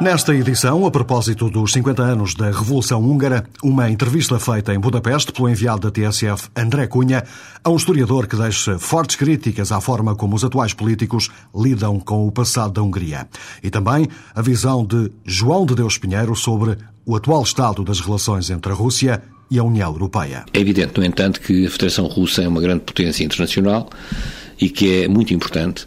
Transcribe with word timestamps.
Nesta 0.00 0.34
edição, 0.34 0.86
a 0.86 0.90
propósito 0.90 1.50
dos 1.50 1.72
50 1.72 2.02
anos 2.02 2.34
da 2.34 2.46
Revolução 2.46 3.04
Húngara, 3.04 3.44
uma 3.62 3.90
entrevista 3.90 4.38
feita 4.38 4.72
em 4.72 4.80
Budapeste 4.80 5.30
pelo 5.30 5.46
enviado 5.46 5.82
da 5.82 5.90
TSF 5.90 6.48
André 6.56 6.86
Cunha 6.86 7.22
a 7.62 7.68
um 7.68 7.76
historiador 7.76 8.26
que 8.26 8.34
deixa 8.34 8.78
fortes 8.78 9.16
críticas 9.16 9.70
à 9.70 9.78
forma 9.78 10.16
como 10.16 10.34
os 10.34 10.42
atuais 10.42 10.72
políticos 10.72 11.28
lidam 11.54 12.00
com 12.00 12.26
o 12.26 12.32
passado 12.32 12.72
da 12.72 12.82
Hungria. 12.82 13.28
E 13.62 13.68
também 13.68 14.08
a 14.34 14.40
visão 14.40 14.86
de 14.86 15.12
João 15.22 15.66
de 15.66 15.74
Deus 15.74 15.98
Pinheiro 15.98 16.34
sobre 16.34 16.78
o 17.04 17.14
atual 17.14 17.42
estado 17.42 17.84
das 17.84 18.00
relações 18.00 18.48
entre 18.48 18.72
a 18.72 18.74
Rússia 18.74 19.22
e 19.50 19.58
a 19.58 19.64
União 19.64 19.92
Europeia. 19.92 20.46
É 20.54 20.60
evidente, 20.60 20.98
no 20.98 21.04
entanto, 21.04 21.42
que 21.42 21.66
a 21.66 21.70
Federação 21.70 22.06
Russa 22.06 22.42
é 22.42 22.48
uma 22.48 22.62
grande 22.62 22.84
potência 22.84 23.22
internacional 23.22 23.90
e 24.58 24.70
que 24.70 25.02
é 25.02 25.08
muito 25.08 25.34
importante 25.34 25.86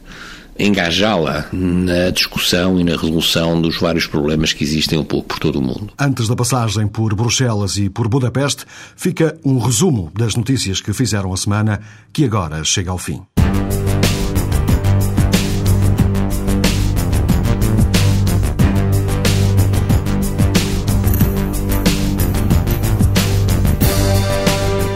engajá-la 0.64 1.48
na 1.52 2.10
discussão 2.10 2.80
e 2.80 2.84
na 2.84 2.92
resolução 2.92 3.62
dos 3.62 3.80
vários 3.80 4.08
problemas 4.08 4.54
que 4.54 4.64
existem 4.64 4.98
um 4.98 5.04
pouco 5.04 5.28
por 5.28 5.40
todo 5.40 5.60
o 5.60 5.62
mundo. 5.62 5.94
Antes 6.00 6.28
da 6.28 6.36
passagem 6.36 6.88
por 6.88 7.14
Bruxelas 7.14 7.78
e 7.78 7.90
por 7.90 8.08
Budapeste, 8.08 8.66
fica 8.96 9.38
um 9.44 9.60
resumo 9.60 10.12
das 10.18 10.36
notícias 10.36 10.80
que 10.80 10.94
fizeram 10.94 11.34
a 11.34 11.38
semana, 11.38 11.82
que 12.12 12.26
agora 12.26 12.64
chega 12.64 12.92
ao 12.92 12.98
fim. 12.98 13.22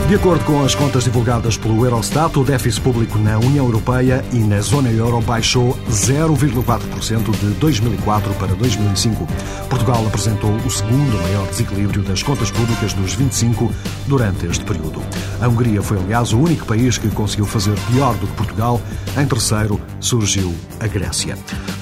De 0.07 0.15
acordo 0.15 0.45
com 0.45 0.63
as 0.63 0.73
contas 0.73 1.03
divulgadas 1.03 1.57
pelo 1.57 1.83
Eurostat, 1.83 2.39
o 2.39 2.43
déficit 2.45 2.79
público 2.79 3.17
na 3.17 3.37
União 3.37 3.65
Europeia 3.65 4.23
e 4.31 4.37
na 4.37 4.61
zona 4.61 4.89
euro 4.89 5.19
baixou 5.19 5.76
0,4% 5.89 7.31
de 7.39 7.47
2004 7.59 8.33
para 8.35 8.53
2005. 8.55 9.27
Portugal 9.69 10.05
apresentou 10.05 10.51
o 10.51 10.69
segundo 10.69 11.21
maior 11.23 11.47
desequilíbrio 11.47 12.03
das 12.03 12.21
contas 12.21 12.51
públicas 12.51 12.93
dos 12.93 13.13
25 13.13 13.71
durante 14.07 14.45
este 14.45 14.63
período. 14.63 15.01
A 15.41 15.47
Hungria 15.47 15.81
foi, 15.81 15.97
aliás, 15.97 16.33
o 16.33 16.39
único 16.39 16.65
país 16.65 16.97
que 16.97 17.09
conseguiu 17.09 17.45
fazer 17.45 17.77
pior 17.91 18.15
do 18.15 18.27
que 18.27 18.33
Portugal. 18.33 18.81
Em 19.17 19.25
terceiro, 19.25 19.79
surgiu 19.99 20.53
a 20.79 20.87
Grécia. 20.87 21.37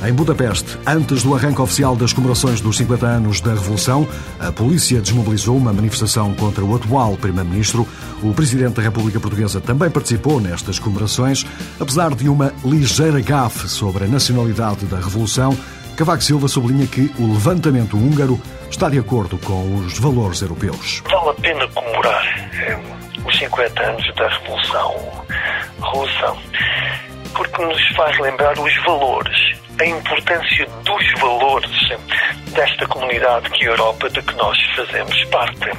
Em 0.05 0.13
Budapeste, 0.13 0.77
antes 0.85 1.23
do 1.23 1.33
arranque 1.33 1.61
oficial 1.61 1.95
das 1.95 2.13
comemorações 2.13 2.61
dos 2.61 2.77
50 2.77 3.05
anos 3.05 3.41
da 3.41 3.53
Revolução, 3.53 4.07
a 4.39 4.51
polícia 4.51 5.01
desmobilizou 5.01 5.57
uma 5.57 5.73
manifestação 5.73 6.33
contra 6.33 6.63
o 6.63 6.75
atual 6.75 7.17
primeiro-ministro. 7.17 7.87
O 8.21 8.33
presidente 8.33 8.75
da 8.75 8.81
República 8.81 9.19
Portuguesa 9.19 9.59
também 9.59 9.89
participou 9.89 10.39
nestas 10.39 10.79
comemorações, 10.79 11.45
apesar 11.79 12.13
de 12.13 12.29
uma 12.29 12.53
ligeira 12.63 13.19
gafe 13.21 13.67
sobre 13.67 13.94
a 14.03 14.07
nacionalidade 14.07 14.85
da 14.85 14.97
Revolução. 14.97 15.57
Cavaco 15.95 16.23
Silva 16.23 16.47
sublinha 16.47 16.85
que 16.87 17.11
o 17.17 17.33
levantamento 17.33 17.95
húngaro 17.95 18.39
está 18.69 18.89
de 18.89 18.99
acordo 18.99 19.37
com 19.37 19.75
os 19.75 19.97
valores 19.99 20.41
europeus. 20.41 21.01
Vale 21.09 21.29
a 21.29 21.33
pena 21.33 21.67
comemorar 21.69 22.51
eh, 22.53 22.79
os 23.25 23.37
50 23.37 23.81
anos 23.81 24.15
da 24.15 24.27
Revolução 24.27 24.95
Russa, 25.79 26.35
porque 27.33 27.63
nos 27.63 27.95
faz 27.95 28.19
lembrar 28.19 28.57
os 28.59 28.83
valores 28.83 29.64
a 29.79 29.85
importância 29.85 30.67
dos 30.83 31.19
valores 31.19 31.89
desta 32.53 32.87
comunidade 32.87 33.49
que 33.51 33.65
é 33.65 33.67
a 33.67 33.71
Europa, 33.71 34.09
de 34.09 34.21
que 34.21 34.33
nós 34.35 34.57
fazemos 34.75 35.23
parte. 35.25 35.69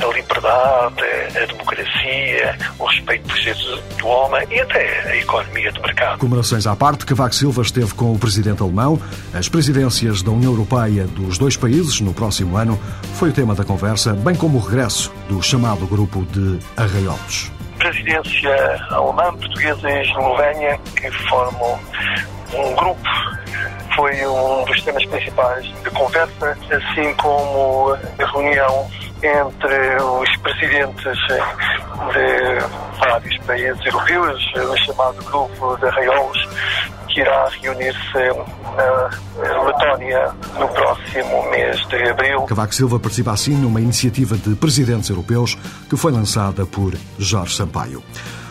A 0.00 0.06
liberdade, 0.14 1.02
a 1.42 1.46
democracia, 1.46 2.58
o 2.78 2.84
respeito 2.86 3.28
dos 3.28 3.38
direitos 3.38 3.82
do 3.98 4.06
homem 4.08 4.46
e 4.50 4.60
até 4.60 5.10
a 5.10 5.16
economia 5.16 5.72
de 5.72 5.80
mercado. 5.80 6.18
Comemorações 6.18 6.66
à 6.66 6.74
parte, 6.74 7.04
Cavaco 7.04 7.34
Silva 7.34 7.62
esteve 7.62 7.94
com 7.94 8.12
o 8.12 8.18
presidente 8.18 8.62
alemão. 8.62 9.00
As 9.34 9.48
presidências 9.48 10.22
da 10.22 10.30
União 10.30 10.52
Europeia 10.52 11.04
dos 11.04 11.38
dois 11.38 11.56
países 11.56 12.00
no 12.00 12.14
próximo 12.14 12.56
ano 12.56 12.80
foi 13.14 13.30
o 13.30 13.32
tema 13.32 13.54
da 13.54 13.64
conversa, 13.64 14.14
bem 14.14 14.34
como 14.34 14.58
o 14.58 14.60
regresso 14.60 15.12
do 15.28 15.42
chamado 15.42 15.86
grupo 15.86 16.24
de 16.26 16.58
Arraiolos 16.76 17.50
presidência 17.78 18.84
alemã, 18.90 19.32
portuguesa 19.36 19.88
e 19.88 20.02
eslovénia, 20.02 20.80
que 20.96 21.10
formam 21.28 21.78
um 22.54 22.74
grupo 22.74 23.08
foi 23.96 24.26
um 24.26 24.64
dos 24.64 24.82
temas 24.82 25.04
principais 25.06 25.64
de 25.82 25.90
conversa, 25.90 26.56
assim 26.70 27.14
como 27.14 27.92
a 27.92 28.26
reunião 28.32 28.88
entre 29.22 29.96
os 30.02 30.36
presidentes 30.36 31.18
de 32.12 32.98
vários 33.00 33.38
países 33.46 33.86
europeus, 33.86 34.52
o 34.54 34.76
chamado 34.84 35.24
Grupo 35.24 35.76
de 35.78 35.86
Arraiolos, 35.86 36.48
que 37.08 37.20
irá 37.20 37.48
reunir-se 37.62 37.96
na 38.76 39.62
Letónia 39.62 40.30
no 40.58 40.68
próximo 40.68 41.50
mês 41.50 41.86
de 41.88 42.10
abril. 42.10 42.42
Cavaco 42.42 42.74
Silva 42.74 43.00
participa 43.00 43.32
assim 43.32 43.56
numa 43.56 43.80
iniciativa 43.80 44.36
de 44.36 44.54
presidentes 44.54 45.08
europeus 45.08 45.56
que 45.88 45.96
foi 45.96 46.12
lançada 46.12 46.66
por 46.66 46.94
Jorge 47.18 47.56
Sampaio. 47.56 48.02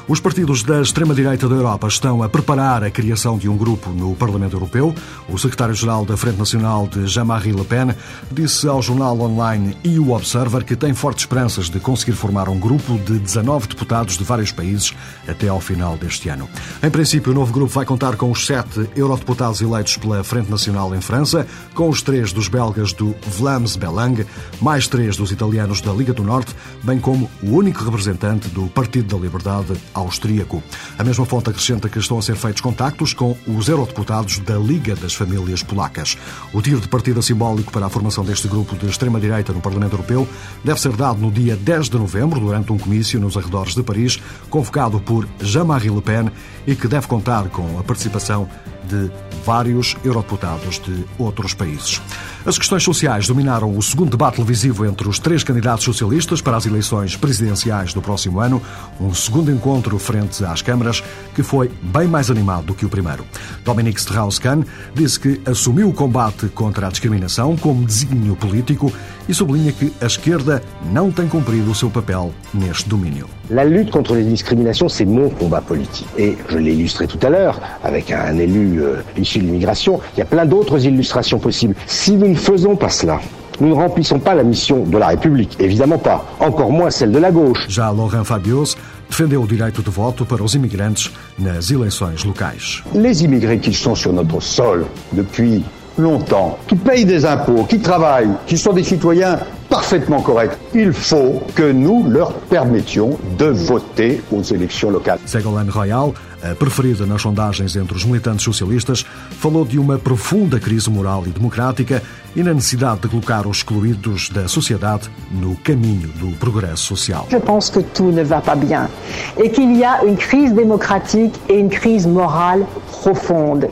Os 0.07 0.19
partidos 0.19 0.61
da 0.61 0.83
extrema-direita 0.83 1.49
da 1.49 1.55
Europa 1.55 1.87
estão 1.87 2.21
a 2.21 2.29
preparar 2.29 2.83
a 2.83 2.91
criação 2.91 3.39
de 3.39 3.49
um 3.49 3.57
grupo 3.57 3.89
no 3.89 4.15
Parlamento 4.15 4.55
Europeu. 4.55 4.93
O 5.27 5.35
secretário-geral 5.35 6.05
da 6.05 6.15
Frente 6.15 6.37
Nacional 6.37 6.87
de 6.87 7.07
Jean-Marie 7.07 7.51
Le 7.51 7.63
Pen 7.63 7.87
disse 8.31 8.67
ao 8.67 8.83
jornal 8.83 9.19
online 9.19 9.75
EU 9.83 10.11
Observer 10.11 10.63
que 10.63 10.75
tem 10.75 10.93
fortes 10.93 11.23
esperanças 11.23 11.71
de 11.71 11.79
conseguir 11.79 12.11
formar 12.11 12.49
um 12.49 12.59
grupo 12.59 12.99
de 12.99 13.17
19 13.17 13.67
deputados 13.67 14.15
de 14.15 14.23
vários 14.23 14.51
países 14.51 14.93
até 15.27 15.47
ao 15.47 15.59
final 15.59 15.97
deste 15.97 16.29
ano. 16.29 16.47
Em 16.83 16.91
princípio, 16.91 17.31
o 17.31 17.35
novo 17.35 17.51
grupo 17.51 17.73
vai 17.73 17.83
contar 17.83 18.15
com 18.15 18.29
os 18.29 18.45
sete 18.45 18.87
eurodeputados 18.95 19.59
eleitos 19.59 19.97
pela 19.97 20.23
Frente 20.23 20.51
Nacional 20.51 20.93
em 20.93 21.01
França, 21.01 21.47
com 21.73 21.89
os 21.89 22.03
três 22.03 22.31
dos 22.31 22.47
belgas 22.47 22.93
do 22.93 23.15
Vlaams 23.25 23.75
Belang, 23.75 24.23
mais 24.61 24.87
três 24.87 25.17
dos 25.17 25.31
italianos 25.31 25.81
da 25.81 25.91
Liga 25.91 26.13
do 26.13 26.23
Norte, 26.23 26.55
bem 26.83 26.99
como 26.99 27.27
o 27.41 27.55
único 27.55 27.83
representante 27.83 28.49
do 28.49 28.67
Partido 28.67 29.15
da 29.15 29.23
Liberdade 29.23 29.73
austríaco. 29.95 30.61
A 30.99 31.03
mesma 31.03 31.25
fonte 31.25 31.49
acrescenta 31.49 31.89
que 31.89 31.97
estão 31.97 32.19
a 32.19 32.21
ser 32.21 32.35
feitos 32.35 32.61
contactos 32.61 33.13
com 33.13 33.35
os 33.47 33.67
eurodeputados 33.67 34.39
da 34.39 34.57
Liga 34.57 34.95
das 34.95 35.13
Famílias 35.13 35.63
Polacas. 35.63 36.17
O 36.53 36.61
tiro 36.61 36.79
de 36.79 36.87
partida 36.87 37.21
simbólico 37.21 37.71
para 37.71 37.85
a 37.85 37.89
formação 37.89 38.23
deste 38.23 38.47
grupo 38.47 38.75
de 38.75 38.87
extrema-direita 38.87 39.53
no 39.53 39.61
Parlamento 39.61 39.93
Europeu 39.93 40.27
deve 40.63 40.79
ser 40.79 40.95
dado 40.95 41.19
no 41.19 41.31
dia 41.31 41.55
10 41.55 41.89
de 41.89 41.97
novembro, 41.97 42.39
durante 42.39 42.71
um 42.71 42.77
comício 42.77 43.19
nos 43.19 43.37
arredores 43.37 43.73
de 43.73 43.83
Paris, 43.83 44.19
convocado 44.49 44.99
por 44.99 45.27
Jean-Marie 45.39 45.89
Le 45.89 46.01
Pen 46.01 46.29
e 46.67 46.75
que 46.75 46.87
deve 46.87 47.07
contar 47.07 47.49
com 47.49 47.79
a 47.79 47.83
participação 47.83 48.47
de 48.87 49.11
vários 49.43 49.95
eurodeputados 50.03 50.79
de 50.79 51.05
outros 51.17 51.53
países. 51.53 52.01
As 52.45 52.57
questões 52.57 52.83
sociais 52.83 53.27
dominaram 53.27 53.75
o 53.75 53.81
segundo 53.81 54.11
debate 54.11 54.35
televisivo 54.35 54.85
entre 54.85 55.07
os 55.07 55.19
três 55.19 55.43
candidatos 55.43 55.83
socialistas 55.83 56.41
para 56.41 56.57
as 56.57 56.65
eleições 56.65 57.15
presidenciais 57.15 57.93
do 57.93 58.01
próximo 58.01 58.39
ano, 58.39 58.61
um 58.99 59.13
segundo 59.13 59.51
encontro 59.51 59.84
frente 59.99 60.43
às 60.43 60.61
câmaras 60.61 61.03
que 61.33 61.43
foi 61.43 61.69
bem 61.81 62.07
mais 62.07 62.29
animado 62.29 62.65
do 62.65 62.73
que 62.73 62.85
o 62.85 62.89
primeiro. 62.89 63.25
Dominique 63.63 63.99
Strauss-Kahn 63.99 64.63
disse 64.93 65.19
que 65.19 65.41
assumiu 65.45 65.89
o 65.89 65.93
combate 65.93 66.47
contra 66.47 66.87
a 66.87 66.89
discriminação 66.89 67.55
como 67.55 67.85
desígnio 67.85 68.35
político 68.35 68.91
e 69.27 69.33
sublinha 69.33 69.71
que 69.71 69.91
a 70.01 70.05
esquerda 70.05 70.61
não 70.91 71.11
tem 71.11 71.27
cumprido 71.27 71.71
o 71.71 71.75
seu 71.75 71.89
papel 71.89 72.33
neste 72.53 72.87
domínio. 72.89 73.27
La 73.49 73.63
lutte 73.63 73.91
contre 73.91 74.15
les 74.15 74.25
discriminations, 74.25 74.89
c'est 74.89 75.05
mon 75.05 75.29
combat 75.29 75.61
politique. 75.61 76.07
Et 76.17 76.37
je 76.49 76.57
l'ai 76.57 76.73
illustré 76.73 77.07
tout 77.07 77.19
à 77.21 77.29
l'heure 77.29 77.59
avec 77.83 78.11
un 78.11 78.37
élu 78.37 78.81
euh, 78.81 79.01
issu 79.17 79.39
de 79.39 79.45
l'immigration. 79.45 79.99
Il 80.15 80.19
y 80.19 80.21
a 80.23 80.25
plein 80.25 80.45
d'autres 80.45 80.83
illustrations 80.85 81.39
possibles. 81.39 81.75
Si 81.85 82.15
nous 82.15 82.27
ne 82.27 82.35
faisons 82.35 82.75
pas 82.75 82.89
cela, 82.89 83.19
nous 83.59 83.69
ne 83.69 83.73
remplissons 83.73 84.19
pas 84.19 84.33
la 84.33 84.43
mission 84.43 84.83
de 84.83 84.97
la 84.97 85.07
République, 85.07 85.55
évidemment 85.59 85.97
pas, 85.97 86.25
encore 86.39 86.71
moins 86.71 86.89
celle 86.89 87.11
de 87.11 87.19
la 87.19 87.31
gauche. 87.31 87.65
Já 87.69 87.91
Laurent 87.91 88.23
Fabius 88.23 88.75
defendeu 89.09 89.41
o 89.41 89.47
direito 89.47 89.81
de 89.81 89.89
voto 89.89 90.25
para 90.25 90.43
os 90.43 90.55
imigrantes 90.55 91.11
nas 91.37 91.71
eleições 91.71 92.23
locais. 92.23 92.83
Les 92.93 93.23
immigrés 93.23 93.59
qui 93.59 93.73
sont 93.73 93.95
sur 93.95 94.13
notre 94.13 94.41
sol 94.41 94.85
depuis 95.11 95.63
longtemps, 95.97 96.57
qui 96.67 96.75
payent 96.75 97.05
des 97.05 97.25
impôts, 97.25 97.63
qui 97.63 97.79
travaillent, 97.79 98.31
qui 98.47 98.57
sont 98.57 98.73
des 98.73 98.83
citoyens 98.83 99.39
parfaitement 99.69 100.21
corrects. 100.21 100.57
Il 100.73 100.93
faut 100.93 101.41
que 101.55 101.71
nous 101.71 102.05
leur 102.09 102.33
permettions 102.33 103.17
de 103.37 103.45
voter 103.45 104.21
aux 104.31 104.41
élections 104.41 104.89
locales. 104.89 105.19
Ségolène 105.25 105.69
Royal, 105.69 106.11
a 106.51 106.55
preferida 106.55 107.05
nas 107.05 107.21
sondagens 107.21 107.75
entre 107.75 107.95
os 107.95 108.05
militantes 108.05 108.43
socialistas, 108.43 109.05
falou 109.31 109.65
de 109.65 109.79
uma 109.79 109.97
profunda 109.97 110.59
crise 110.59 110.89
moral 110.89 111.23
e 111.25 111.29
democrática 111.29 112.01
e 112.35 112.43
na 112.43 112.53
necessidade 112.53 113.01
de 113.01 113.07
colocar 113.07 113.47
os 113.47 113.57
excluídos 113.57 114.29
da 114.29 114.47
sociedade 114.47 115.09
no 115.31 115.55
caminho 115.57 116.09
do 116.09 116.37
progresso 116.37 116.83
social. 116.95 117.27
Je 117.31 117.39
pense 117.39 117.71
que 117.71 117.81
tout 117.81 118.11
ne 118.11 118.23
va 118.23 118.41
pas 118.41 118.55
bien 118.55 118.89
et 119.37 119.49
qu'il 119.49 119.75
y 119.75 119.83
a 119.83 120.03
une 120.03 120.17
crise 120.17 120.53
démocratique 120.53 121.33
et 121.49 121.57
une 121.59 121.69
crise 121.69 122.05
morale 122.05 122.65
profonde. 122.91 123.69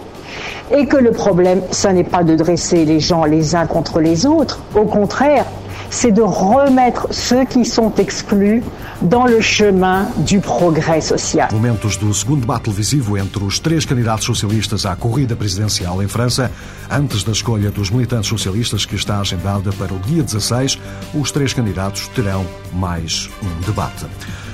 Et 0.71 0.87
que 0.87 0.97
le 0.97 1.11
problème, 1.11 1.61
ce 1.71 1.87
n'est 1.89 2.03
pas 2.03 2.23
de 2.23 2.35
dresser 2.35 2.85
les 2.85 2.99
gens 2.99 3.25
les 3.25 3.53
uns 3.53 3.67
contre 3.67 3.99
les 3.99 4.25
autres. 4.25 4.59
Au 4.73 4.85
contraire, 4.85 5.45
c'est 5.93 6.11
de 6.11 6.23
remettre 6.23 7.07
ceux 7.11 7.45
qui 7.45 7.63
sont 7.63 7.93
exclus 7.95 8.63
dans 9.01 9.25
le 9.25 9.41
chemin 9.41 10.07
du 10.17 10.39
progrès 10.39 11.01
social. 11.01 11.49
Momentos 11.53 11.97
do 11.97 12.11
segundo 12.13 12.41
debate 12.41 12.63
televisivo 12.63 13.15
entre 13.17 13.43
os 13.43 13.59
três 13.59 13.85
candidatos 13.85 14.25
socialistas 14.25 14.87
à 14.87 14.95
corrida 14.95 15.35
presidencial 15.35 16.01
em 16.01 16.07
França, 16.07 16.49
antes 16.89 17.23
da 17.23 17.31
escolha 17.31 17.69
dos 17.69 17.91
militantes 17.91 18.27
socialistas 18.27 18.85
que 18.85 18.95
está 18.95 19.19
agendada 19.19 19.71
para 19.73 19.93
o 19.93 19.99
dia 19.99 20.23
16, 20.23 20.79
os 21.13 21.31
três 21.31 21.53
candidatos 21.53 22.07
terão 22.07 22.43
mais 22.73 23.29
um 23.43 23.61
debate. 23.61 24.07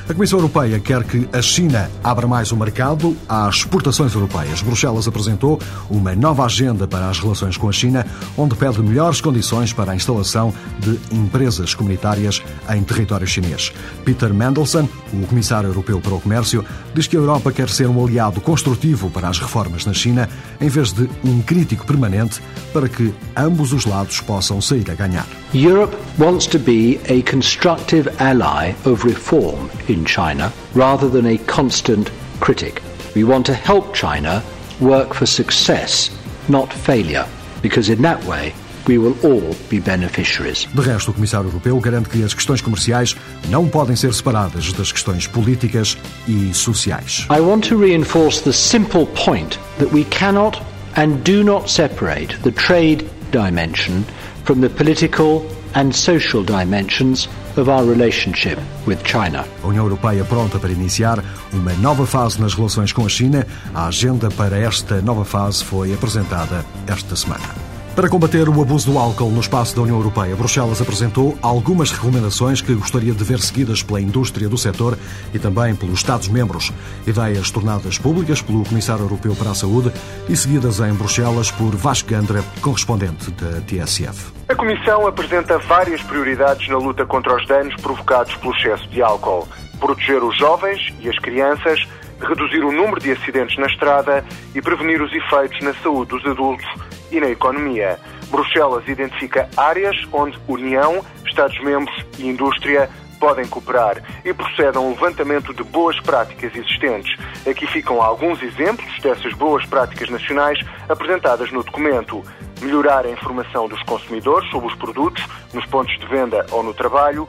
A 0.10 0.14
Comissão 0.16 0.40
Europeia 0.40 0.80
quer 0.80 1.04
que 1.04 1.30
a 1.32 1.40
China 1.40 1.88
abra 2.04 2.26
mais 2.26 2.52
o 2.52 2.58
mercado 2.58 3.16
às 3.30 3.58
exportações 3.58 4.12
europeias. 4.16 4.60
Bruxelas 4.60 5.08
apresentou 5.08 5.60
uma 5.88 6.16
nova 6.16 6.46
agenda 6.46 6.88
para 6.88 7.12
as 7.12 7.20
relações 7.20 7.58
com 7.58 7.70
a 7.70 7.72
China, 7.72 8.04
onde 8.36 8.56
pede 8.56 8.82
melhores 8.82 9.22
condições 9.22 9.72
para 9.72 9.92
a 9.92 9.96
instalação 9.96 10.52
de 10.80 11.00
empresas 11.16 11.76
comunitárias 11.76 12.42
em 12.76 12.82
território 12.82 13.28
chinês. 13.28 13.72
Peter 14.04 14.34
Mendelssohn, 14.34 14.88
o 15.14 15.28
Comissário 15.28 15.70
Europeu 15.70 16.02
para 16.02 16.16
o 16.16 16.20
Comércio, 16.20 16.66
diz 16.92 17.06
que 17.06 17.16
a 17.16 17.20
Europa 17.20 17.52
quer 17.52 17.70
ser 17.70 17.88
um 17.88 18.04
aliado 18.04 18.42
construtivo 18.42 19.12
para 19.12 19.30
as 19.30 19.38
reformas 19.38 19.86
na 19.86 19.94
China, 19.94 20.28
em 20.60 20.70
vez 20.70 20.92
de 20.92 21.08
um 21.24 21.40
crítico 21.40 21.86
permanente, 21.86 22.42
para 22.74 22.90
que 22.90 23.14
ambos 23.38 23.74
os 23.74 23.86
lados 23.86 24.20
possam 24.22 24.60
sair 24.60 24.90
a 24.90 24.96
ganhar. 24.96 25.28
Europe 25.54 25.96
wants 26.18 26.48
to 26.48 26.58
be 26.58 27.00
a 27.10 27.22
constructive 27.30 28.10
ally 28.20 28.74
of 28.86 29.06
reform 29.06 29.70
in 29.88 29.99
in 30.00 30.06
China 30.06 30.52
rather 30.74 31.10
than 31.10 31.26
a 31.26 31.38
constant 31.46 32.10
critic. 32.40 32.82
We 33.16 33.24
want 33.24 33.46
to 33.48 33.54
help 33.54 33.94
China 33.94 34.42
work 34.80 35.14
for 35.14 35.26
success, 35.26 36.10
not 36.48 36.72
failure, 36.72 37.28
because 37.62 37.90
in 37.90 38.02
that 38.04 38.24
way 38.24 38.54
we 38.88 38.98
will 38.98 39.16
all 39.24 39.56
be 39.70 39.80
beneficiaries. 39.80 40.66
De 40.74 40.82
resto, 40.82 41.12
o 41.12 41.14
Comissário 41.14 41.50
Europeu 41.50 41.80
garante 41.80 42.10
que 42.10 42.24
as 42.24 42.34
questões 42.34 42.62
comerciais 42.62 43.16
não 43.50 43.68
podem 43.68 43.96
ser 43.96 44.14
separadas 44.14 44.72
das 44.74 44.92
questões 44.92 45.28
políticas 45.28 45.98
e 46.28 46.54
sociais. 46.54 47.28
I 47.30 47.42
want 47.42 47.68
to 47.68 47.78
reinforce 47.78 48.42
the 48.42 48.54
simple 48.54 49.06
point 49.08 49.60
that 49.78 49.94
we 49.94 50.06
cannot 50.06 50.62
and 50.96 51.18
do 51.24 51.44
not 51.44 51.70
separate 51.70 52.36
the 52.42 52.52
trade 52.52 53.06
dimension 53.32 54.04
from 54.44 54.62
the 54.62 54.70
political 54.70 55.46
and 55.76 55.94
social 55.94 56.44
dimensions 56.44 57.30
of 57.58 57.70
our 57.70 57.86
relationship 57.86 58.60
with 58.86 59.00
China. 59.04 59.46
A 59.64 59.68
União 59.68 59.86
Europeia 59.86 60.24
pronta 60.24 60.60
para 60.60 60.72
iniciar 60.72 61.24
uma 61.52 61.74
nova 61.74 62.06
fase 62.06 62.40
nas 62.40 62.54
relações 62.54 62.92
com 62.92 63.06
a 63.06 63.10
China. 63.10 63.46
A 63.74 63.88
agenda 63.88 64.30
para 64.32 64.58
esta 64.58 65.02
nova 65.02 65.26
fase 65.26 65.64
foi 65.64 65.94
apresentada 65.94 66.66
esta 66.88 67.16
semana. 67.16 67.69
Para 67.96 68.08
combater 68.08 68.48
o 68.48 68.62
abuso 68.62 68.92
do 68.92 68.98
álcool 68.98 69.30
no 69.30 69.42
espaço 69.42 69.76
da 69.76 69.82
União 69.82 69.98
Europeia, 69.98 70.36
Bruxelas 70.36 70.82
apresentou 70.82 71.38
algumas 71.42 71.92
recomendações 71.92 72.62
que 72.62 72.74
gostaria 72.74 73.12
de 73.12 73.24
ver 73.24 73.40
seguidas 73.40 73.84
pela 73.84 74.00
indústria 74.00 74.48
do 74.48 74.58
setor 74.58 74.98
e 75.34 75.40
também 75.40 75.76
pelos 75.76 76.00
Estados-membros. 76.00 76.72
Ideias 77.06 77.52
tornadas 77.52 77.98
públicas 77.98 78.42
pelo 78.42 78.64
Comissário 78.64 79.04
Europeu 79.04 79.36
para 79.36 79.52
a 79.52 79.56
Saúde 79.56 79.92
e 80.30 80.36
seguidas 80.36 80.80
em 80.80 80.94
Bruxelas 80.94 81.52
por 81.52 81.76
Vasco 81.76 82.10
Gandra, 82.10 82.42
correspondente 82.62 83.32
da 83.32 83.60
TSF. 83.62 84.32
A 84.48 84.56
Comissão 84.56 85.06
apresenta 85.06 85.58
várias 85.58 86.02
prioridades 86.04 86.70
na 86.70 86.78
luta 86.78 87.06
contra 87.06 87.36
os 87.36 87.46
danos 87.48 87.76
provocados 87.82 88.34
pelo 88.36 88.56
excesso 88.56 88.88
de 88.90 89.02
álcool. 89.02 89.48
Proteger 89.80 90.24
os 90.24 90.38
jovens 90.38 90.94
e 91.02 91.10
as 91.10 91.18
crianças, 91.20 91.80
reduzir 92.22 92.64
o 92.64 92.72
número 92.72 93.00
de 93.02 93.12
acidentes 93.12 93.58
na 93.58 93.68
estrada 93.68 94.24
e 94.56 94.62
prevenir 94.62 95.02
os 95.02 95.12
efeitos 95.12 95.60
na 95.62 95.74
saúde 95.76 96.12
dos 96.12 96.26
adultos 96.26 96.68
e 97.12 97.20
na 97.20 97.30
economia. 97.30 98.00
Bruxelas 98.30 98.88
identifica 98.88 99.50
áreas 99.58 99.96
onde 100.12 100.40
União, 100.48 101.04
Estados-membros 101.26 102.06
e 102.18 102.28
indústria 102.28 102.90
podem 103.20 103.46
cooperar 103.48 104.02
e 104.24 104.34
procede 104.34 104.78
a 104.78 104.82
um 104.82 104.92
levantamento 104.92 105.54
de 105.54 105.64
boas 105.64 106.00
práticas 106.00 106.56
existentes. 106.56 107.14
Aqui 107.46 107.68
ficam 107.68 108.02
alguns 108.02 108.42
exemplos 108.42 109.00
dessas 109.02 109.34
boas 109.34 109.66
práticas 109.66 110.10
nacionais 110.10 110.60
apresentadas 110.88 111.52
no 111.52 111.64
documento. 111.64 112.24
Melhorar 112.62 113.06
a 113.06 113.10
informação 113.10 113.68
dos 113.68 113.82
consumidores 113.84 114.50
sobre 114.50 114.68
os 114.68 114.76
produtos 114.76 115.24
nos 115.54 115.66
pontos 115.66 115.98
de 115.98 116.06
venda 116.08 116.46
ou 116.52 116.64
no 116.64 116.74
trabalho, 116.74 117.28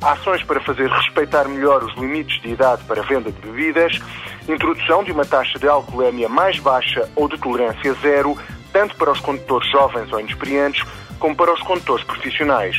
ações 0.00 0.42
para 0.42 0.60
fazer 0.60 0.88
respeitar 0.90 1.46
melhor 1.46 1.84
os 1.84 1.94
limites 1.94 2.40
de 2.42 2.48
idade 2.48 2.82
para 2.84 3.02
venda 3.02 3.30
de 3.30 3.40
bebidas, 3.40 4.00
introdução 4.48 5.04
de 5.04 5.12
uma 5.12 5.24
taxa 5.24 5.58
de 5.58 5.68
alcoolemia 5.68 6.28
mais 6.28 6.58
baixa 6.58 7.08
ou 7.14 7.28
de 7.28 7.38
tolerância 7.38 7.94
zero, 7.94 8.36
tanto 8.72 8.96
para 8.96 9.12
os 9.12 9.20
condutores 9.20 9.70
jovens 9.70 10.12
ou 10.12 10.20
inexperientes, 10.20 10.84
como 11.18 11.36
para 11.36 11.52
os 11.52 11.60
condutores 11.62 12.04
profissionais. 12.04 12.76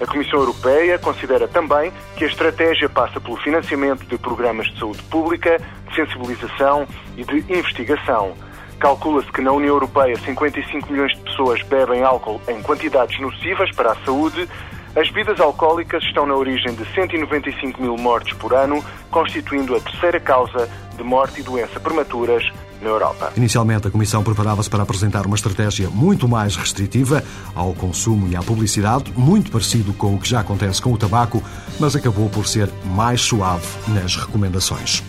A 0.00 0.06
Comissão 0.06 0.38
Europeia 0.38 0.98
considera 0.98 1.48
também 1.48 1.92
que 2.16 2.24
a 2.24 2.28
estratégia 2.28 2.88
passa 2.88 3.20
pelo 3.20 3.36
financiamento 3.38 4.06
de 4.06 4.16
programas 4.16 4.68
de 4.68 4.78
saúde 4.78 5.02
pública, 5.04 5.58
de 5.88 5.94
sensibilização 5.94 6.86
e 7.16 7.24
de 7.24 7.38
investigação. 7.52 8.34
Calcula-se 8.78 9.32
que 9.32 9.40
na 9.40 9.50
União 9.50 9.74
Europeia 9.74 10.16
55 10.16 10.92
milhões 10.92 11.12
de 11.16 11.20
pessoas 11.22 11.60
bebem 11.62 12.04
álcool 12.04 12.40
em 12.46 12.62
quantidades 12.62 13.18
nocivas 13.20 13.72
para 13.72 13.90
a 13.90 13.96
saúde. 14.04 14.48
As 14.94 15.10
bebidas 15.10 15.40
alcoólicas 15.40 16.02
estão 16.04 16.24
na 16.26 16.34
origem 16.34 16.72
de 16.74 16.84
195 16.94 17.82
mil 17.82 17.96
mortes 17.96 18.34
por 18.34 18.54
ano, 18.54 18.84
constituindo 19.10 19.74
a 19.74 19.80
terceira 19.80 20.20
causa 20.20 20.70
de 20.96 21.02
morte 21.02 21.40
e 21.40 21.42
doença 21.42 21.80
prematuras 21.80 22.44
na 22.80 22.88
Europa. 22.88 23.32
Inicialmente, 23.36 23.88
a 23.88 23.90
Comissão 23.90 24.22
preparava-se 24.22 24.70
para 24.70 24.82
apresentar 24.82 25.26
uma 25.26 25.36
estratégia 25.36 25.90
muito 25.90 26.28
mais 26.28 26.56
restritiva 26.56 27.22
ao 27.54 27.72
consumo 27.74 28.28
e 28.28 28.36
à 28.36 28.42
publicidade, 28.42 29.12
muito 29.16 29.50
parecido 29.50 29.92
com 29.92 30.14
o 30.14 30.18
que 30.18 30.28
já 30.28 30.40
acontece 30.40 30.80
com 30.80 30.92
o 30.92 30.98
tabaco, 30.98 31.42
mas 31.78 31.96
acabou 31.96 32.28
por 32.28 32.46
ser 32.46 32.70
mais 32.84 33.20
suave 33.20 33.66
nas 33.88 34.16
recomendações. 34.16 35.02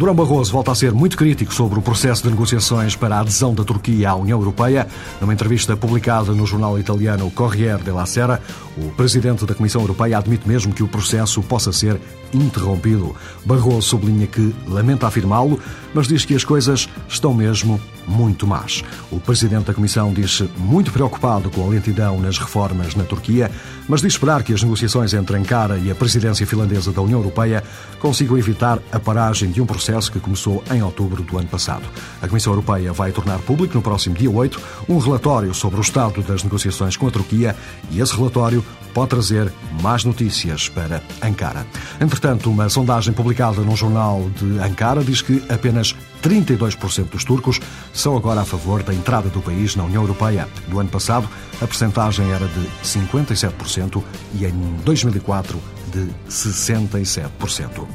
Durão 0.00 0.14
Barroso 0.14 0.50
volta 0.50 0.72
a 0.72 0.74
ser 0.74 0.94
muito 0.94 1.14
crítico 1.14 1.52
sobre 1.52 1.78
o 1.78 1.82
processo 1.82 2.22
de 2.22 2.30
negociações 2.30 2.96
para 2.96 3.16
a 3.16 3.20
adesão 3.20 3.54
da 3.54 3.62
Turquia 3.64 4.08
à 4.08 4.14
União 4.14 4.38
Europeia. 4.38 4.88
Numa 5.20 5.34
entrevista 5.34 5.76
publicada 5.76 6.32
no 6.32 6.46
jornal 6.46 6.78
italiano 6.78 7.30
Corriere 7.30 7.82
della 7.82 8.06
Sera, 8.06 8.40
o 8.78 8.88
presidente 8.92 9.44
da 9.44 9.54
Comissão 9.54 9.82
Europeia 9.82 10.16
admite 10.16 10.48
mesmo 10.48 10.72
que 10.72 10.82
o 10.82 10.88
processo 10.88 11.42
possa 11.42 11.70
ser 11.70 12.00
interrompido. 12.32 13.14
Barroso 13.44 13.82
sublinha 13.82 14.26
que 14.26 14.54
lamenta 14.66 15.06
afirmá-lo, 15.06 15.60
mas 15.92 16.08
diz 16.08 16.24
que 16.24 16.34
as 16.34 16.44
coisas 16.44 16.88
estão 17.06 17.34
mesmo 17.34 17.78
muito 18.06 18.46
más. 18.46 18.82
O 19.10 19.20
presidente 19.20 19.66
da 19.66 19.74
Comissão 19.74 20.12
diz 20.12 20.42
muito 20.56 20.92
preocupado 20.92 21.50
com 21.50 21.64
a 21.64 21.68
lentidão 21.68 22.20
nas 22.20 22.38
reformas 22.38 22.94
na 22.94 23.04
Turquia, 23.04 23.50
mas 23.88 24.00
diz 24.00 24.12
esperar 24.12 24.42
que 24.42 24.52
as 24.52 24.62
negociações 24.62 25.14
entre 25.14 25.36
Ankara 25.36 25.78
e 25.78 25.90
a 25.90 25.94
presidência 25.94 26.46
finlandesa 26.46 26.92
da 26.92 27.00
União 27.00 27.18
Europeia 27.18 27.62
consigam 27.98 28.38
evitar 28.38 28.78
a 28.92 28.98
paragem 28.98 29.50
de 29.50 29.60
um 29.60 29.66
processo 29.66 30.12
que 30.12 30.20
começou 30.20 30.62
em 30.70 30.82
outubro 30.82 31.22
do 31.22 31.38
ano 31.38 31.48
passado. 31.48 31.84
A 32.20 32.28
Comissão 32.28 32.52
Europeia 32.52 32.92
vai 32.92 33.12
tornar 33.12 33.38
público 33.40 33.74
no 33.74 33.82
próximo 33.82 34.14
dia 34.14 34.30
8 34.30 34.60
um 34.88 34.98
relatório 34.98 35.54
sobre 35.54 35.78
o 35.78 35.82
estado 35.82 36.22
das 36.22 36.42
negociações 36.42 36.96
com 36.96 37.06
a 37.06 37.10
Turquia 37.10 37.56
e 37.90 38.00
esse 38.00 38.16
relatório 38.16 38.64
pode 38.92 39.10
trazer 39.10 39.52
mais 39.82 40.04
notícias 40.04 40.68
para 40.68 41.02
Ankara. 41.22 41.66
Entretanto, 42.00 42.50
uma 42.50 42.68
sondagem 42.68 43.14
publicada 43.14 43.62
num 43.62 43.76
jornal 43.76 44.28
de 44.36 44.58
Ankara 44.58 45.02
diz 45.02 45.22
que 45.22 45.42
apenas 45.48 45.94
32% 46.22 47.10
dos 47.10 47.24
turcos 47.24 47.60
são 47.92 48.16
agora 48.16 48.40
a 48.40 48.44
favor 48.44 48.82
da 48.82 48.94
entrada 48.94 49.28
do 49.28 49.40
país 49.40 49.76
na 49.76 49.84
União 49.84 50.02
Europeia. 50.02 50.48
No 50.68 50.78
ano 50.78 50.88
passado, 50.88 51.28
a 51.60 51.66
percentagem 51.66 52.30
era 52.30 52.46
de 52.46 52.66
57% 52.84 54.02
e 54.34 54.44
em 54.44 54.76
2004 54.84 55.58
de 55.90 56.08
67%. 56.28 57.86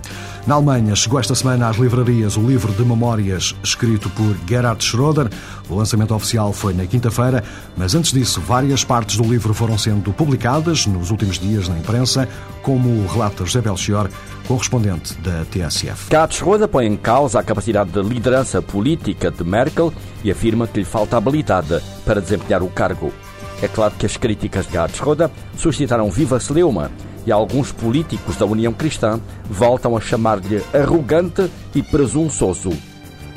Na 0.46 0.56
Alemanha, 0.56 0.96
chegou 0.96 1.20
esta 1.20 1.34
semana 1.34 1.70
às 1.70 1.78
livrarias 1.78 2.38
o 2.38 2.42
livro 2.42 2.72
de 2.72 2.86
memórias 2.86 3.56
escrito 3.64 4.12
por 4.12 4.38
Gerhard 4.48 4.84
Schroeder. 4.84 5.28
O 5.68 5.76
lançamento 5.76 6.14
oficial 6.14 6.54
foi 6.54 6.72
na 6.72 6.86
quinta-feira, 6.86 7.44
mas 7.76 7.96
antes 7.96 8.12
disso, 8.12 8.40
várias 8.42 8.84
partes 8.84 9.18
do 9.18 9.24
livro 9.24 9.56
foram 9.56 9.76
sendo 9.76 10.14
publicadas 10.14 10.86
nos 10.86 11.10
últimos 11.10 11.40
dias 11.40 11.68
na 11.68 11.80
imprensa, 11.80 12.30
como 12.62 13.08
relata 13.08 13.44
José 13.44 13.60
Belchior, 13.60 14.08
correspondente 14.48 15.16
da 15.22 15.46
TSF. 15.46 16.10
Gerhard 16.12 16.36
Schroeder 16.36 16.68
põe 16.68 16.86
em 16.86 16.96
causa 16.96 17.40
a 17.40 17.44
capacidade 17.44 17.90
de 17.90 18.02
liderança 18.04 18.62
política 18.62 19.32
de 19.32 19.44
Merkel 19.44 19.92
e 20.24 20.30
afirma 20.30 20.68
que 20.68 20.78
lhe 20.78 20.86
falta 20.86 21.18
habilidade 21.18 21.82
para 22.06 22.22
desempenhar 22.22 22.62
o 22.62 22.70
cargo. 22.70 23.12
É 23.64 23.68
claro 23.68 23.96
que 23.98 24.06
as 24.06 24.16
críticas 24.16 24.68
de 24.68 24.74
Gerhard 24.74 24.96
Schroeder 24.96 25.32
suscitaram 25.58 26.12
viva 26.12 26.40
celeuma 26.40 26.92
e 27.26 27.32
alguns 27.32 27.72
políticos 27.72 28.36
da 28.38 28.46
União 28.46 28.72
Cristã 28.72 29.20
voltam 29.50 29.98
a 29.98 30.02
chamar-lhe 30.02 30.62
arrogante 30.74 31.50
e 31.74 31.82
presunçoso. 31.82 32.72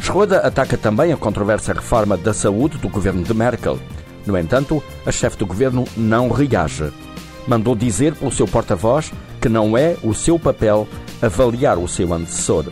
Schroeder 0.01 0.45
ataca 0.45 0.77
também 0.77 1.13
a 1.13 1.17
controversa 1.17 1.73
reforma 1.73 2.17
da 2.17 2.33
saúde 2.33 2.79
do 2.79 2.89
governo 2.89 3.23
de 3.23 3.35
Merkel. 3.35 3.79
No 4.27 4.37
entanto, 4.37 4.83
a 5.05 5.11
chefe 5.11 5.39
do 5.39 5.47
governo 5.47 5.85
não 5.97 6.31
reage. 6.31 6.93
Mandou 7.47 7.75
dizer 7.75 8.15
pelo 8.15 8.31
seu 8.31 8.47
porta-voz 8.47 9.13
que 9.41 9.49
não 9.49 9.77
é 9.77 9.97
o 10.03 10.15
seu 10.15 10.39
papel 10.39 10.87
avaliar 11.23 11.79
o 11.79 11.89
seu 11.89 12.13
antecessor. 12.13 12.67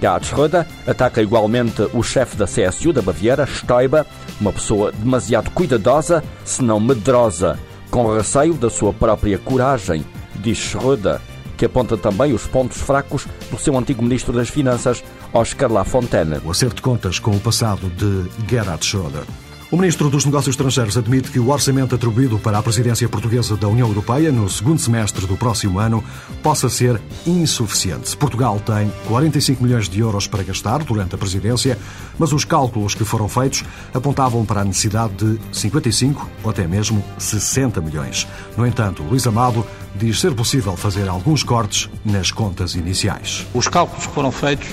Gerhard 0.00 0.26
Schröder 0.26 0.66
ataca 0.86 1.22
igualmente 1.22 1.82
o 1.92 2.02
chefe 2.02 2.36
da 2.36 2.46
CSU 2.46 2.92
da 2.92 3.02
Baviera, 3.02 3.46
Stoiber, 3.46 4.04
uma 4.40 4.52
pessoa 4.52 4.92
demasiado 4.92 5.50
cuidadosa, 5.50 6.22
se 6.44 6.62
não 6.62 6.78
medrosa, 6.78 7.58
com 7.90 8.14
receio 8.14 8.54
da 8.54 8.68
sua 8.68 8.92
própria 8.92 9.38
coragem, 9.38 10.04
diz 10.36 10.58
Schröder, 10.58 11.20
que 11.56 11.64
aponta 11.64 11.96
também 11.96 12.32
os 12.32 12.46
pontos 12.46 12.78
fracos 12.78 13.26
do 13.50 13.58
seu 13.58 13.76
antigo 13.76 14.02
ministro 14.02 14.32
das 14.32 14.48
Finanças, 14.48 15.02
Oscar 15.32 15.72
Lafontaine. 15.72 16.40
O 16.44 16.50
acerto 16.50 16.76
de 16.76 16.82
contas 16.82 17.18
com 17.18 17.30
o 17.30 17.40
passado 17.40 17.88
de 17.90 18.30
Gerhard 18.48 18.84
Schröder. 18.84 19.24
O 19.68 19.76
ministro 19.76 20.08
dos 20.08 20.24
Negócios 20.24 20.52
Estrangeiros 20.52 20.96
admite 20.96 21.28
que 21.28 21.40
o 21.40 21.50
orçamento 21.50 21.96
atribuído 21.96 22.38
para 22.38 22.56
a 22.56 22.62
presidência 22.62 23.08
portuguesa 23.08 23.56
da 23.56 23.66
União 23.66 23.88
Europeia 23.88 24.30
no 24.30 24.48
segundo 24.48 24.80
semestre 24.80 25.26
do 25.26 25.36
próximo 25.36 25.80
ano 25.80 26.04
possa 26.40 26.68
ser 26.68 27.00
insuficiente. 27.26 28.16
Portugal 28.16 28.60
tem 28.60 28.92
45 29.08 29.64
milhões 29.64 29.88
de 29.88 29.98
euros 29.98 30.28
para 30.28 30.44
gastar 30.44 30.84
durante 30.84 31.16
a 31.16 31.18
presidência, 31.18 31.76
mas 32.16 32.32
os 32.32 32.44
cálculos 32.44 32.94
que 32.94 33.04
foram 33.04 33.28
feitos 33.28 33.64
apontavam 33.92 34.44
para 34.46 34.60
a 34.60 34.64
necessidade 34.64 35.14
de 35.14 35.38
55 35.50 36.30
ou 36.44 36.50
até 36.50 36.64
mesmo 36.68 37.04
60 37.18 37.80
milhões. 37.80 38.24
No 38.56 38.64
entanto, 38.64 39.02
Luís 39.02 39.26
Amado 39.26 39.66
diz 39.96 40.20
ser 40.20 40.32
possível 40.32 40.76
fazer 40.76 41.08
alguns 41.08 41.42
cortes 41.42 41.90
nas 42.04 42.30
contas 42.30 42.76
iniciais. 42.76 43.44
Os 43.52 43.66
cálculos 43.66 44.06
que 44.06 44.12
foram 44.12 44.30
feitos 44.30 44.68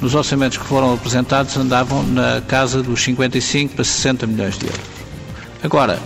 nos 0.00 0.14
orçamentos 0.14 0.58
que 0.58 0.64
foram 0.64 0.94
apresentados 0.94 1.56
andavam 1.56 2.02
na 2.02 2.40
casa 2.42 2.82
dos 2.82 3.02
55 3.02 3.74
para 3.74 3.84
60 3.84 4.26
milhões 4.26 4.58
de 4.58 4.66
euros. 4.66 4.80
Agora, 5.62 5.98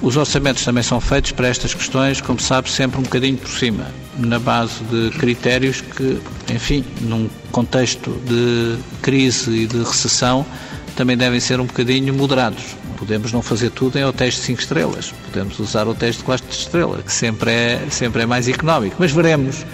os 0.00 0.16
orçamentos 0.16 0.64
também 0.64 0.82
são 0.82 1.00
feitos 1.00 1.32
para 1.32 1.48
estas 1.48 1.74
questões, 1.74 2.20
como 2.20 2.40
sabe, 2.40 2.70
sempre 2.70 2.98
um 2.98 3.02
bocadinho 3.02 3.36
por 3.36 3.50
cima, 3.50 3.86
na 4.16 4.38
base 4.38 4.82
de 4.84 5.10
critérios 5.18 5.80
que, 5.80 6.20
enfim, 6.52 6.84
num 7.00 7.28
contexto 7.50 8.10
de 8.24 8.78
crise 9.02 9.50
e 9.50 9.66
de 9.66 9.78
recessão, 9.78 10.46
também 10.94 11.16
devem 11.16 11.40
ser 11.40 11.60
um 11.60 11.66
bocadinho 11.66 12.14
moderados. 12.14 12.76
Podemos 12.96 13.32
não 13.32 13.42
fazer 13.42 13.70
tudo 13.70 13.98
em 13.98 14.04
hotéis 14.04 14.34
de 14.34 14.40
5 14.40 14.60
estrelas, 14.60 15.14
podemos 15.26 15.58
usar 15.58 15.86
hotéis 15.88 16.16
de 16.16 16.22
4 16.22 16.46
estrelas, 16.50 17.02
que 17.04 17.12
sempre 17.12 17.50
é, 17.50 17.86
sempre 17.90 18.22
é 18.22 18.26
mais 18.26 18.48
económico, 18.48 18.96
mas 18.98 19.10
veremos 19.10 19.64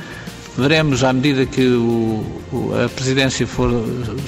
Veremos, 0.56 1.02
à 1.02 1.12
medida 1.12 1.44
que 1.46 1.66
o, 1.66 2.24
a 2.84 2.88
presidência 2.88 3.44
for 3.46 3.70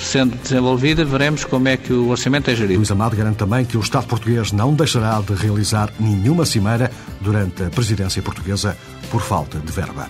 sendo 0.00 0.36
desenvolvida, 0.36 1.04
veremos 1.04 1.44
como 1.44 1.68
é 1.68 1.76
que 1.76 1.92
o 1.92 2.08
orçamento 2.08 2.50
é 2.50 2.54
gerido. 2.54 2.78
Luís 2.78 2.90
Amado 2.90 3.16
garante 3.16 3.36
também 3.36 3.64
que 3.64 3.76
o 3.76 3.80
Estado 3.80 4.06
português 4.06 4.50
não 4.50 4.74
deixará 4.74 5.20
de 5.20 5.34
realizar 5.34 5.92
nenhuma 6.00 6.44
cimeira 6.44 6.90
durante 7.20 7.62
a 7.62 7.70
presidência 7.70 8.20
portuguesa 8.22 8.76
por 9.10 9.22
falta 9.22 9.58
de 9.60 9.70
verba. 9.70 10.08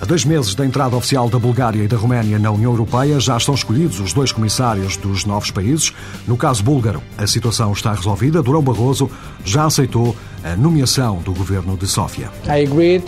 A 0.00 0.04
dois 0.04 0.24
meses 0.24 0.56
da 0.56 0.66
entrada 0.66 0.96
oficial 0.96 1.30
da 1.30 1.38
Bulgária 1.38 1.82
e 1.82 1.88
da 1.88 1.96
Roménia 1.96 2.38
na 2.38 2.50
União 2.50 2.72
Europeia, 2.72 3.20
já 3.20 3.36
estão 3.36 3.54
escolhidos 3.54 4.00
os 4.00 4.12
dois 4.12 4.32
comissários 4.32 4.96
dos 4.96 5.24
novos 5.24 5.52
países. 5.52 5.92
No 6.26 6.36
caso 6.36 6.64
búlgaro, 6.64 7.00
a 7.16 7.26
situação 7.26 7.72
está 7.72 7.94
resolvida. 7.94 8.42
Durão 8.42 8.60
Barroso 8.60 9.08
já 9.44 9.66
aceitou 9.66 10.16
a 10.42 10.56
nomeação 10.56 11.22
do 11.22 11.32
governo 11.32 11.76
de 11.76 11.86
Sófia. 11.86 12.30
I 12.46 12.66
agreed 12.66 13.04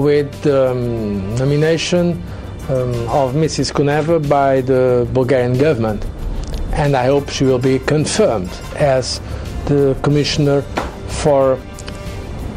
with 0.00 0.30
the 0.42 0.70
um, 0.70 1.36
nomination 1.36 2.22
um, 2.68 2.94
of 3.08 3.34
Mrs. 3.34 3.72
Kuneva 3.72 4.26
by 4.28 4.60
the 4.62 5.06
Bulgarian 5.12 5.58
government. 5.58 6.04
And 6.72 6.96
I 6.96 7.06
hope 7.06 7.28
she 7.28 7.44
will 7.44 7.58
be 7.58 7.78
confirmed 7.80 8.50
as 8.76 9.20
the 9.66 9.96
Commissioner 10.02 10.62
for 11.22 11.58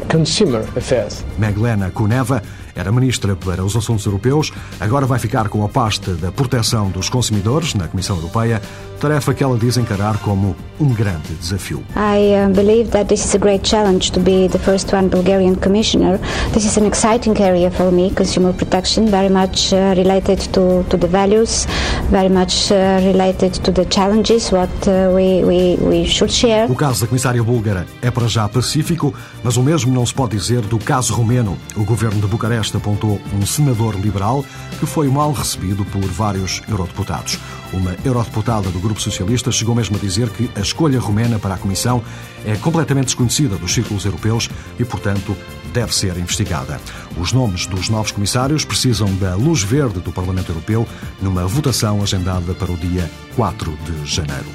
Consumer 0.08 0.60
Affairs. 0.76 1.22
Meglena 1.38 1.90
Kuneva 1.90 2.42
era 2.74 2.90
ministra 2.90 3.36
para 3.36 3.64
os 3.64 3.76
assuntos 3.76 4.04
europeus, 4.06 4.52
agora 4.80 5.06
vai 5.06 5.18
ficar 5.18 5.48
com 5.48 5.64
a 5.64 5.68
pasta 5.68 6.14
da 6.14 6.32
proteção 6.32 6.90
dos 6.90 7.08
consumidores 7.08 7.74
na 7.74 7.88
Comissão 7.88 8.16
Europeia, 8.16 8.60
tarefa 9.00 9.34
que 9.34 9.44
ela 9.44 9.58
diz 9.58 9.76
encarar 9.76 10.18
como 10.18 10.56
um 10.80 10.88
grande 10.88 11.34
desafio. 11.38 11.82
I 11.94 12.34
uh, 12.34 12.52
believe 12.54 12.90
that 12.90 13.08
this 13.08 13.24
is 13.24 13.34
a 13.34 13.38
great 13.38 13.68
challenge 13.68 14.10
to 14.12 14.20
be 14.20 14.48
the 14.48 14.58
first 14.58 14.92
one 14.94 15.08
Bulgarian 15.08 15.56
commissioner. 15.56 16.18
This 16.52 16.64
is 16.64 16.78
an 16.78 16.86
exciting 16.86 17.38
area 17.40 17.70
for 17.70 17.92
me, 17.92 18.10
consumer 18.10 18.52
protection, 18.52 19.06
very 19.06 19.28
much 19.28 19.72
uh, 19.74 19.94
related 19.94 20.38
to, 20.52 20.84
to 20.88 20.96
the 20.96 21.06
values, 21.06 21.66
very 22.10 22.30
much 22.30 22.72
uh, 22.72 23.00
related 23.04 23.62
to 23.64 23.72
the 23.72 23.84
challenges 23.84 24.50
what 24.50 24.70
we, 24.86 25.44
we, 25.44 25.76
we 25.82 26.06
should 26.06 26.32
share. 26.32 26.66
O 26.70 26.74
caso 26.74 27.02
da 27.02 27.06
comissária 27.06 27.42
búlgara 27.42 27.86
é 28.00 28.10
para 28.10 28.26
já 28.26 28.48
pacífico, 28.48 29.12
mas 29.42 29.56
o 29.56 29.62
mesmo 29.62 29.92
não 29.92 30.06
se 30.06 30.14
pode 30.14 30.36
dizer 30.36 30.62
do 30.62 30.78
caso 30.78 31.12
romeno. 31.14 31.58
O 31.76 31.84
governo 31.84 32.20
de 32.20 32.26
Bucareste 32.26 32.63
apontou 32.72 33.20
um 33.32 33.44
senador 33.44 33.94
liberal 33.98 34.44
que 34.78 34.86
foi 34.86 35.08
mal 35.08 35.32
recebido 35.32 35.84
por 35.84 36.04
vários 36.04 36.62
eurodeputados. 36.68 37.38
Uma 37.72 37.96
eurodeputada 38.04 38.70
do 38.70 38.78
Grupo 38.78 39.00
Socialista 39.00 39.50
chegou 39.50 39.74
mesmo 39.74 39.96
a 39.96 39.98
dizer 39.98 40.30
que 40.30 40.48
a 40.54 40.60
escolha 40.60 41.00
romena 41.00 41.38
para 41.38 41.54
a 41.54 41.58
Comissão 41.58 42.02
é 42.44 42.54
completamente 42.56 43.06
desconhecida 43.06 43.56
dos 43.56 43.74
círculos 43.74 44.04
europeus 44.04 44.48
e, 44.78 44.84
portanto, 44.84 45.36
deve 45.72 45.94
ser 45.94 46.16
investigada. 46.16 46.80
Os 47.16 47.32
nomes 47.32 47.66
dos 47.66 47.88
novos 47.88 48.12
comissários 48.12 48.64
precisam 48.64 49.12
da 49.16 49.34
luz 49.34 49.62
verde 49.62 49.98
do 50.00 50.12
Parlamento 50.12 50.50
Europeu 50.50 50.86
numa 51.20 51.46
votação 51.46 52.02
agendada 52.02 52.54
para 52.54 52.70
o 52.70 52.76
dia 52.76 53.10
4 53.34 53.76
de 53.84 54.06
janeiro. 54.06 54.46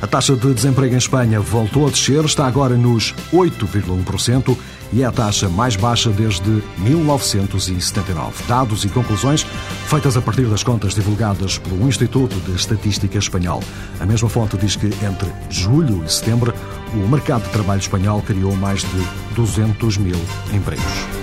A 0.00 0.06
taxa 0.08 0.34
de 0.34 0.52
desemprego 0.52 0.94
em 0.94 0.98
Espanha 0.98 1.38
voltou 1.38 1.86
a 1.86 1.90
descer, 1.90 2.24
está 2.24 2.46
agora 2.46 2.76
nos 2.76 3.14
8,1% 3.32 4.56
e 4.92 5.02
é 5.02 5.06
a 5.06 5.12
taxa 5.12 5.48
mais 5.48 5.76
baixa 5.76 6.10
desde 6.10 6.62
1979. 6.78 8.44
Dados 8.46 8.84
e 8.84 8.88
conclusões 8.88 9.42
feitas 9.86 10.16
a 10.16 10.20
partir 10.20 10.46
das 10.46 10.62
contas 10.62 10.94
divulgadas 10.94 11.58
pelo 11.58 11.88
Instituto 11.88 12.34
de 12.40 12.54
Estatística 12.54 13.18
Espanhol. 13.18 13.62
A 14.00 14.06
mesma 14.06 14.28
fonte 14.28 14.56
diz 14.56 14.76
que 14.76 14.86
entre 14.86 15.30
julho 15.48 16.04
e 16.04 16.12
setembro 16.12 16.52
o 16.94 17.08
mercado 17.08 17.44
de 17.44 17.50
trabalho 17.50 17.80
espanhol 17.80 18.22
criou 18.22 18.54
mais 18.56 18.82
de 18.82 19.34
200 19.34 19.96
mil 19.96 20.20
empregos. 20.52 21.22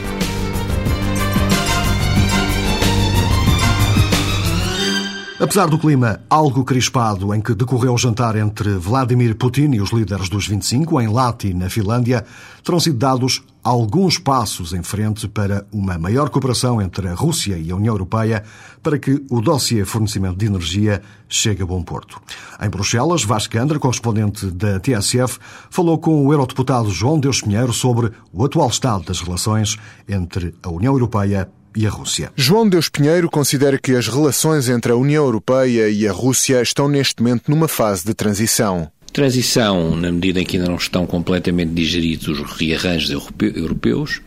Apesar 5.41 5.69
do 5.69 5.79
clima 5.79 6.19
algo 6.29 6.65
crispado 6.65 7.33
em 7.33 7.39
que 7.39 7.55
decorreu 7.55 7.93
o 7.93 7.97
jantar 7.97 8.35
entre 8.35 8.71
Vladimir 8.71 9.35
Putin 9.35 9.71
e 9.71 9.79
os 9.79 9.93
líderes 9.93 10.27
dos 10.27 10.45
25 10.45 10.99
em 10.99 11.07
Lati, 11.07 11.53
na 11.53 11.69
Finlândia, 11.69 12.25
terão 12.61 12.77
sido 12.77 12.97
dados 12.97 13.41
alguns 13.69 14.17
passos 14.17 14.73
em 14.73 14.81
frente 14.81 15.27
para 15.27 15.65
uma 15.71 15.97
maior 15.97 16.29
cooperação 16.29 16.81
entre 16.81 17.07
a 17.07 17.13
Rússia 17.13 17.57
e 17.57 17.71
a 17.71 17.75
União 17.75 17.93
Europeia 17.93 18.43
para 18.81 18.97
que 18.97 19.23
o 19.29 19.41
dossiê 19.41 19.85
fornecimento 19.85 20.37
de 20.37 20.47
energia 20.47 21.01
chegue 21.27 21.61
a 21.61 21.65
bom 21.65 21.83
porto. 21.83 22.19
Em 22.59 22.69
Bruxelas, 22.69 23.23
Vasco 23.23 23.57
Andra, 23.57 23.77
correspondente 23.77 24.47
da 24.47 24.79
TSF, 24.79 25.37
falou 25.69 25.97
com 25.99 26.25
o 26.25 26.33
eurodeputado 26.33 26.89
João 26.89 27.19
Deus 27.19 27.41
Pinheiro 27.41 27.71
sobre 27.71 28.11
o 28.33 28.43
atual 28.43 28.69
estado 28.69 29.03
das 29.03 29.21
relações 29.21 29.77
entre 30.07 30.55
a 30.63 30.69
União 30.69 30.93
Europeia 30.93 31.49
e 31.75 31.85
a 31.85 31.89
Rússia. 31.89 32.31
João 32.35 32.67
Deus 32.67 32.89
Pinheiro 32.89 33.29
considera 33.29 33.77
que 33.77 33.95
as 33.95 34.07
relações 34.07 34.67
entre 34.67 34.91
a 34.91 34.95
União 34.95 35.23
Europeia 35.23 35.89
e 35.89 36.07
a 36.07 36.11
Rússia 36.11 36.61
estão 36.61 36.87
neste 36.87 37.21
momento 37.21 37.49
numa 37.51 37.67
fase 37.67 38.03
de 38.03 38.13
transição. 38.13 38.91
Transição, 39.19 39.97
na 39.97 40.13
medida 40.13 40.39
em 40.39 40.45
que 40.45 40.55
ainda 40.55 40.69
não 40.69 40.77
estão 40.77 41.05
completamente 41.05 41.73
digeridos 41.73 42.39
os 42.39 42.53
rearranjos 42.53 43.09
europeus 43.37 44.21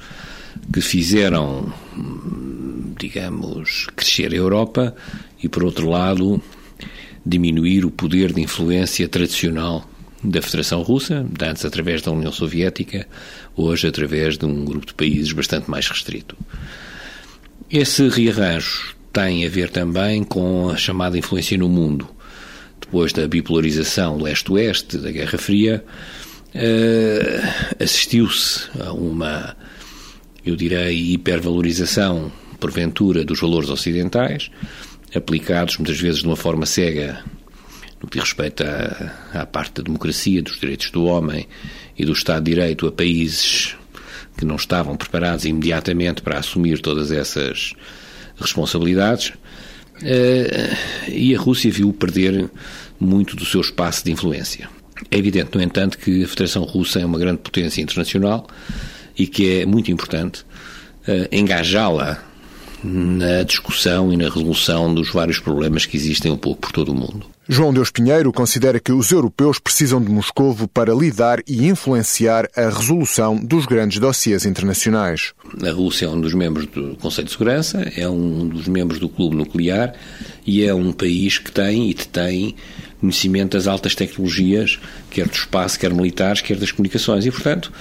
que 0.71 0.83
fizeram, 0.83 1.73
digamos, 3.01 3.87
crescer 3.97 4.31
a 4.35 4.37
Europa 4.37 4.95
e, 5.43 5.49
por 5.49 5.65
outro 5.65 5.89
lado, 5.89 6.43
diminuir 7.25 7.87
o 7.87 7.91
poder 7.91 8.35
de 8.35 8.43
influência 8.43 9.09
tradicional 9.09 9.89
da 10.23 10.43
Federação 10.43 10.83
Russa, 10.83 11.27
antes 11.41 11.65
através 11.65 12.03
da 12.03 12.11
União 12.11 12.31
Soviética, 12.31 13.09
hoje 13.57 13.87
através 13.87 14.37
de 14.37 14.45
um 14.45 14.63
grupo 14.63 14.85
de 14.85 14.93
países 14.93 15.33
bastante 15.33 15.71
mais 15.71 15.89
restrito. 15.89 16.37
Esse 17.71 18.07
rearranjo 18.11 18.95
tem 19.11 19.47
a 19.47 19.49
ver 19.49 19.71
também 19.71 20.23
com 20.23 20.69
a 20.69 20.77
chamada 20.77 21.17
influência 21.17 21.57
no 21.57 21.71
mundo. 21.71 22.07
Depois 22.93 23.11
da 23.15 23.27
bipolarização 23.27 24.19
leste-oeste, 24.19 24.99
da 24.99 25.11
Guerra 25.11 25.39
Fria, 25.39 25.83
uh, 26.55 27.83
assistiu-se 27.83 28.69
a 28.79 28.93
uma, 28.93 29.57
eu 30.45 30.55
direi, 30.55 31.13
hipervalorização, 31.13 32.31
porventura, 32.61 33.25
dos 33.25 33.41
valores 33.41 33.71
ocidentais, 33.71 34.51
aplicados 35.15 35.79
muitas 35.79 35.99
vezes 35.99 36.21
de 36.21 36.27
uma 36.27 36.37
forma 36.37 36.67
cega 36.67 37.25
no 38.03 38.09
que 38.11 38.19
diz 38.19 38.29
respeito 38.29 38.63
à, 38.63 39.41
à 39.41 39.47
parte 39.47 39.77
da 39.77 39.85
democracia, 39.85 40.43
dos 40.43 40.61
direitos 40.61 40.91
do 40.91 41.07
homem 41.07 41.49
e 41.99 42.05
do 42.05 42.13
Estado 42.13 42.45
de 42.45 42.51
Direito 42.51 42.87
a 42.87 42.93
países 42.93 43.75
que 44.37 44.45
não 44.45 44.57
estavam 44.57 44.99
preparados 44.99 45.47
imediatamente 45.47 46.21
para 46.21 46.39
assumir 46.39 46.79
todas 46.79 47.11
essas 47.11 47.73
responsabilidades. 48.39 49.33
Eh, 50.05 50.77
e 51.09 51.35
a 51.35 51.39
Rússia 51.39 51.71
viu 51.71 51.93
perder 51.93 52.51
muito 52.99 53.37
do 53.37 53.45
seu 53.45 53.61
espaço 53.61 54.05
de 54.05 54.13
influência. 54.13 54.69
É 55.11 55.19
evidente, 55.19 55.51
no 55.55 55.63
entanto, 55.63 55.99
que 55.99 56.25
a 56.25 56.29
Federação 56.29 56.63
Russa 56.63 57.01
é 57.01 57.07
uma 57.07 57.19
grande 57.19 57.39
potência 57.39 57.81
internacional 57.81 58.47
e 59.19 59.27
que 59.27 59.61
é 59.61 59.67
muito 59.67 59.91
importante 59.91 60.43
uh, 60.43 61.29
engajá-la 61.31 62.23
na 62.85 63.43
discussão 63.43 64.13
e 64.13 64.17
na 64.17 64.25
resolução 64.25 64.93
dos 64.95 65.11
vários 65.11 65.39
problemas 65.39 65.87
que 65.87 65.97
existem 65.97 66.31
um 66.31 66.37
pouco 66.37 66.63
por 66.63 66.73
todo 66.73 66.91
o 66.91 66.95
mundo. 66.95 67.27
João 67.49 67.75
Deus 67.75 67.91
Pinheiro 67.91 68.33
considera 68.33 68.79
que 68.79 68.93
os 68.93 69.11
europeus 69.11 69.59
precisam 69.59 70.01
de 70.01 70.09
Moscovo 70.09 70.69
para 70.69 70.95
lidar 70.95 71.41
e 71.47 71.67
influenciar 71.67 72.49
a 72.57 72.69
resolução 72.69 73.37
dos 73.37 73.67
grandes 73.67 73.99
dossiês 73.99 74.47
internacionais. 74.47 75.33
A 75.61 75.73
Rússia 75.73 76.07
é 76.07 76.09
um 76.09 76.21
dos 76.21 76.35
membros 76.35 76.67
do 76.67 76.97
Conselho 76.97 77.27
de 77.27 77.33
Segurança, 77.33 77.91
é 77.97 78.09
um 78.09 78.47
dos 78.47 78.69
membros 78.69 79.01
do 79.01 79.09
Clube 79.09 79.35
Nuclear 79.35 79.93
e 80.47 80.65
é 80.65 80.73
um 80.73 80.93
país 80.93 81.39
que 81.39 81.51
tem 81.51 81.91
e 81.91 81.95
tem 81.95 82.55
conhecimento 83.01 83.57
das 83.57 83.67
altas 83.67 83.97
tecnologias, 83.97 84.79
quer 85.11 85.27
do 85.27 85.35
espaço, 85.35 85.81
quer 85.81 85.93
militares, 85.93 86.41
quer 86.41 86.57
das 86.57 86.71
comunicações. 86.71 87.27
E, 87.27 87.31
portanto, 87.33 87.73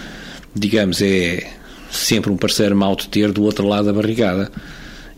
digamos, 0.55 1.03
é 1.03 1.47
sempre 1.91 2.31
um 2.31 2.37
parceiro 2.37 2.75
mau 2.75 2.95
de 2.95 3.07
ter 3.07 3.31
do 3.31 3.43
outro 3.43 3.67
lado 3.67 3.85
da 3.85 3.93
barricada 3.93 4.51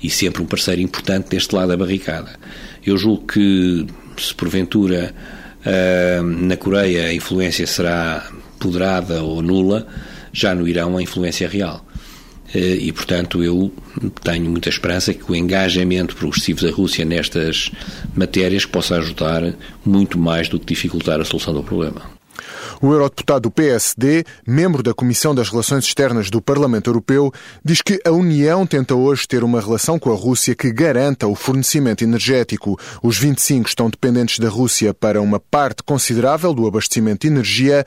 e 0.02 0.10
sempre 0.10 0.42
um 0.42 0.46
parceiro 0.46 0.82
importante 0.82 1.30
deste 1.30 1.56
lado 1.56 1.70
da 1.70 1.78
barricada. 1.78 2.38
Eu 2.86 2.98
julgo 2.98 3.26
que, 3.26 3.88
se 4.22 4.34
porventura 4.34 5.14
uh, 5.66 6.24
na 6.24 6.58
Coreia 6.58 7.08
a 7.08 7.14
influência 7.14 7.66
será 7.66 8.30
poderada 8.60 9.24
ou 9.24 9.42
nula, 9.42 9.88
já 10.32 10.54
no 10.54 10.68
Irão 10.68 10.98
a 10.98 11.02
influência 11.02 11.46
é 11.46 11.48
real. 11.48 11.86
Uh, 12.54 12.60
e, 12.60 12.92
portanto, 12.92 13.44
eu 13.44 13.72
tenho 14.24 14.50
muita 14.50 14.70
esperança 14.70 15.14
que 15.14 15.32
o 15.32 15.36
engajamento 15.36 16.16
progressivo 16.16 16.62
da 16.62 16.72
Rússia 16.72 17.04
nestas 17.04 17.72
matérias 18.16 18.66
possa 18.66 18.98
ajudar 18.98 19.54
muito 19.86 20.18
mais 20.18 20.50
do 20.50 20.60
que 20.60 20.68
dificultar 20.68 21.20
a 21.20 21.26
solução 21.26 21.54
do 21.54 21.64
problema. 21.64 22.13
O 22.84 22.92
eurodeputado 22.92 23.44
do 23.44 23.52
PSD, 23.52 24.26
membro 24.46 24.84
da 24.84 24.94
Comissão 24.94 25.34
das 25.34 25.50
Relações 25.50 25.86
Externas 25.86 26.30
do 26.30 26.42
Parlamento 26.42 26.90
Europeu, 26.90 27.32
diz 27.64 27.82
que 27.82 27.98
a 28.04 28.12
União 28.12 28.68
tenta 28.68 28.94
hoje 28.94 29.26
ter 29.26 29.42
uma 29.42 29.62
relação 29.62 29.98
com 29.98 30.12
a 30.12 30.16
Rússia 30.18 30.54
que 30.54 30.70
garanta 30.70 31.26
o 31.26 31.34
fornecimento 31.34 32.04
energético. 32.04 32.78
Os 33.02 33.18
25 33.18 33.70
estão 33.70 33.90
dependentes 33.90 34.38
da 34.38 34.50
Rússia 34.50 34.94
para 34.94 35.22
uma 35.22 35.40
parte 35.40 35.82
considerável 35.82 36.54
do 36.54 36.68
abastecimento 36.68 37.22
de 37.22 37.28
energia, 37.28 37.86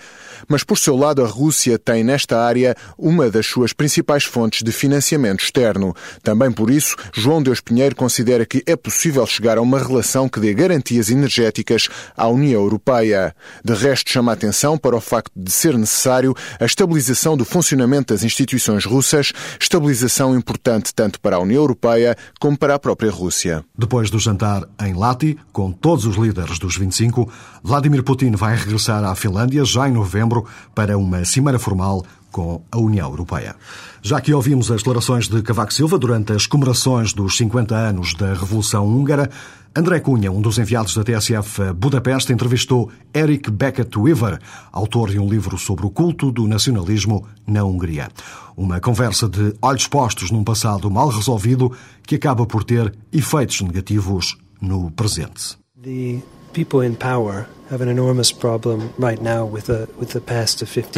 mas 0.49 0.65
por 0.65 0.79
seu 0.79 0.97
lado 0.97 1.23
a 1.23 1.29
Rússia 1.29 1.79
tem 1.79 2.03
nesta 2.03 2.41
área 2.41 2.75
uma 2.97 3.31
das 3.31 3.45
suas 3.45 3.75
principais 3.75 4.25
fontes 4.25 4.63
de 4.63 4.73
financiamento 4.73 5.45
externo. 5.45 5.95
Também 6.23 6.51
por 6.51 6.71
isso, 6.71 6.97
João 7.13 7.43
Deus 7.43 7.61
Pinheiro 7.61 7.95
considera 7.95 8.47
que 8.47 8.63
é 8.65 8.75
possível 8.75 9.27
chegar 9.27 9.59
a 9.59 9.61
uma 9.61 9.79
relação 9.79 10.27
que 10.27 10.41
dê 10.41 10.55
garantias 10.55 11.11
energéticas 11.11 11.87
à 12.17 12.27
União 12.29 12.63
Europeia. 12.63 13.37
De 13.63 13.75
resto, 13.75 14.11
chama 14.11 14.33
a 14.33 14.35
atenção 14.35 14.79
para 14.87 14.97
o 14.97 15.01
facto 15.01 15.33
de 15.35 15.51
ser 15.51 15.77
necessário 15.77 16.33
a 16.61 16.65
estabilização 16.65 17.37
do 17.37 17.45
funcionamento 17.45 18.15
das 18.15 18.23
instituições 18.23 18.85
russas, 18.85 19.33
estabilização 19.61 20.37
importante 20.37 20.95
tanto 20.95 21.21
para 21.21 21.35
a 21.35 21.41
União 21.41 21.61
Europeia 21.61 22.17
como 22.39 22.57
para 22.57 22.77
a 22.77 22.79
própria 22.79 23.11
Rússia. 23.11 23.65
Depois 23.77 24.11
do 24.11 24.21
jantar 24.21 24.63
em 24.81 24.95
Lati, 24.95 25.37
com 25.53 25.73
todos 25.73 26.07
os 26.07 26.15
líderes 26.15 26.61
dos 26.61 26.77
25, 26.77 27.29
Vladimir 27.65 28.05
Putin 28.05 28.31
vai 28.37 28.55
regressar 28.55 29.03
à 29.03 29.13
Finlândia 29.17 29.65
já 29.65 29.89
em 29.89 29.93
novembro 29.93 30.47
para 30.73 30.97
uma 30.97 31.25
cimeira 31.25 31.59
formal 31.59 32.05
com 32.31 32.63
a 32.71 32.79
União 32.79 33.09
Europeia. 33.09 33.57
Já 34.03 34.21
que 34.21 34.33
ouvimos 34.33 34.71
as 34.71 34.83
declarações 34.83 35.27
de 35.27 35.43
Cavaco 35.43 35.75
Silva 35.75 35.99
durante 35.99 36.33
as 36.33 36.47
comemorações 36.47 37.13
dos 37.13 37.37
50 37.37 37.75
anos 37.75 38.15
da 38.15 38.35
Revolução 38.35 38.87
Húngara, 38.87 39.29
André 39.77 40.01
Cunha, 40.01 40.33
um 40.33 40.41
dos 40.41 40.57
enviados 40.57 40.95
da 40.95 41.05
TSF 41.05 41.61
a 41.61 41.75
Budapeste, 41.75 42.33
entrevistou 42.33 42.91
Eric 43.13 43.51
Beckett 43.51 43.99
Weaver, 43.99 44.39
autor 44.73 45.11
de 45.11 45.19
um 45.19 45.29
livro 45.29 45.59
sobre 45.59 45.85
o 45.85 45.91
culto 45.91 46.33
do 46.33 46.49
nacionalismo 46.49 47.29
na 47.47 47.63
Hungria. 47.63 48.09
Uma 48.57 48.81
conversa 48.81 49.29
de 49.29 49.55
olhos 49.61 49.87
postos 49.87 50.31
num 50.31 50.43
passado 50.43 50.91
mal 50.91 51.09
resolvido 51.09 51.71
que 52.07 52.15
acaba 52.15 52.47
por 52.47 52.65
ter 52.65 52.91
efeitos 53.13 53.61
negativos 53.61 54.39
no 54.63 54.91
presente. 54.93 55.59
The 55.83 56.23
people 56.55 56.87
in 56.87 56.95
power 56.95 57.47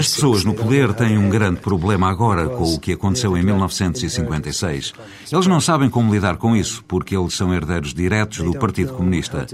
as 0.01 0.09
pessoas 0.09 0.45
no 0.45 0.55
poder 0.55 0.93
têm 0.93 1.17
um 1.17 1.29
grande 1.31 1.61
problema 1.61 2.11
agora 2.11 2.49
com 2.49 2.75
o 2.75 2.79
que 2.79 2.93
aconteceu 2.93 3.37
em 3.37 3.43
1956. 3.43 4.93
Eles 5.33 5.47
não 5.47 5.61
sabem 5.61 5.89
como 5.89 6.13
lidar 6.13 6.37
com 6.37 6.55
isso, 6.55 6.85
porque 6.87 7.17
eles 7.17 7.35
são 7.35 7.55
herdeiros 7.55 7.95
diretos 7.95 8.39
do 8.39 8.53
Partido 8.59 8.93
Comunista. 8.93 9.47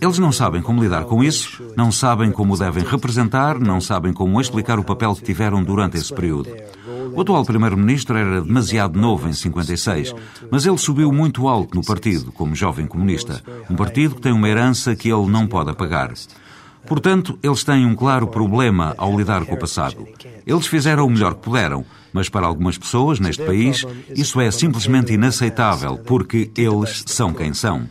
Eles 0.00 0.18
não 0.18 0.32
sabem 0.32 0.62
como 0.62 0.82
lidar 0.82 1.04
com 1.04 1.24
isso, 1.24 1.62
não 1.76 1.90
sabem 1.90 2.30
como 2.30 2.56
devem 2.56 2.84
representar, 2.84 3.58
não 3.58 3.80
sabem 3.80 4.12
como 4.12 4.40
explicar 4.40 4.78
o 4.78 4.84
papel 4.84 5.14
que 5.14 5.22
tiveram 5.22 5.62
durante 5.62 5.96
esse 5.96 6.14
período. 6.14 6.50
O 7.14 7.20
atual 7.20 7.44
primeiro-ministro 7.44 8.16
era 8.16 8.40
demasiado 8.40 8.98
novo 8.98 9.28
em 9.28 9.32
56, 9.32 10.14
mas 10.50 10.64
ele 10.64 10.78
subiu 10.78 11.10
muito 11.12 11.48
alto 11.48 11.74
no 11.76 11.84
partido, 11.84 12.30
como 12.30 12.54
jovem 12.54 12.86
comunista. 12.86 13.42
Um 13.68 13.74
partido 13.74 14.14
que 14.14 14.20
tem 14.20 14.32
uma 14.32 14.48
herança 14.48 14.94
que 14.94 15.10
ele 15.10 15.26
não 15.26 15.46
pode 15.46 15.70
apagar. 15.70 16.12
Portanto, 16.86 17.38
eles 17.42 17.62
têm 17.62 17.86
um 17.86 17.94
claro 17.94 18.26
problema 18.26 18.94
ao 18.98 19.16
lidar 19.16 19.44
com 19.44 19.54
o 19.54 19.58
passado. 19.58 20.06
Eles 20.46 20.66
fizeram 20.66 21.06
o 21.06 21.10
melhor 21.10 21.34
que 21.34 21.42
puderam, 21.42 21.84
mas 22.12 22.28
para 22.28 22.46
algumas 22.46 22.76
pessoas 22.76 23.20
neste 23.20 23.42
país 23.44 23.84
isso 24.14 24.40
é 24.40 24.50
simplesmente 24.50 25.12
inaceitável, 25.12 25.98
porque 25.98 26.50
eles 26.56 27.04
são 27.06 27.32
quem 27.32 27.54
são. 27.54 27.88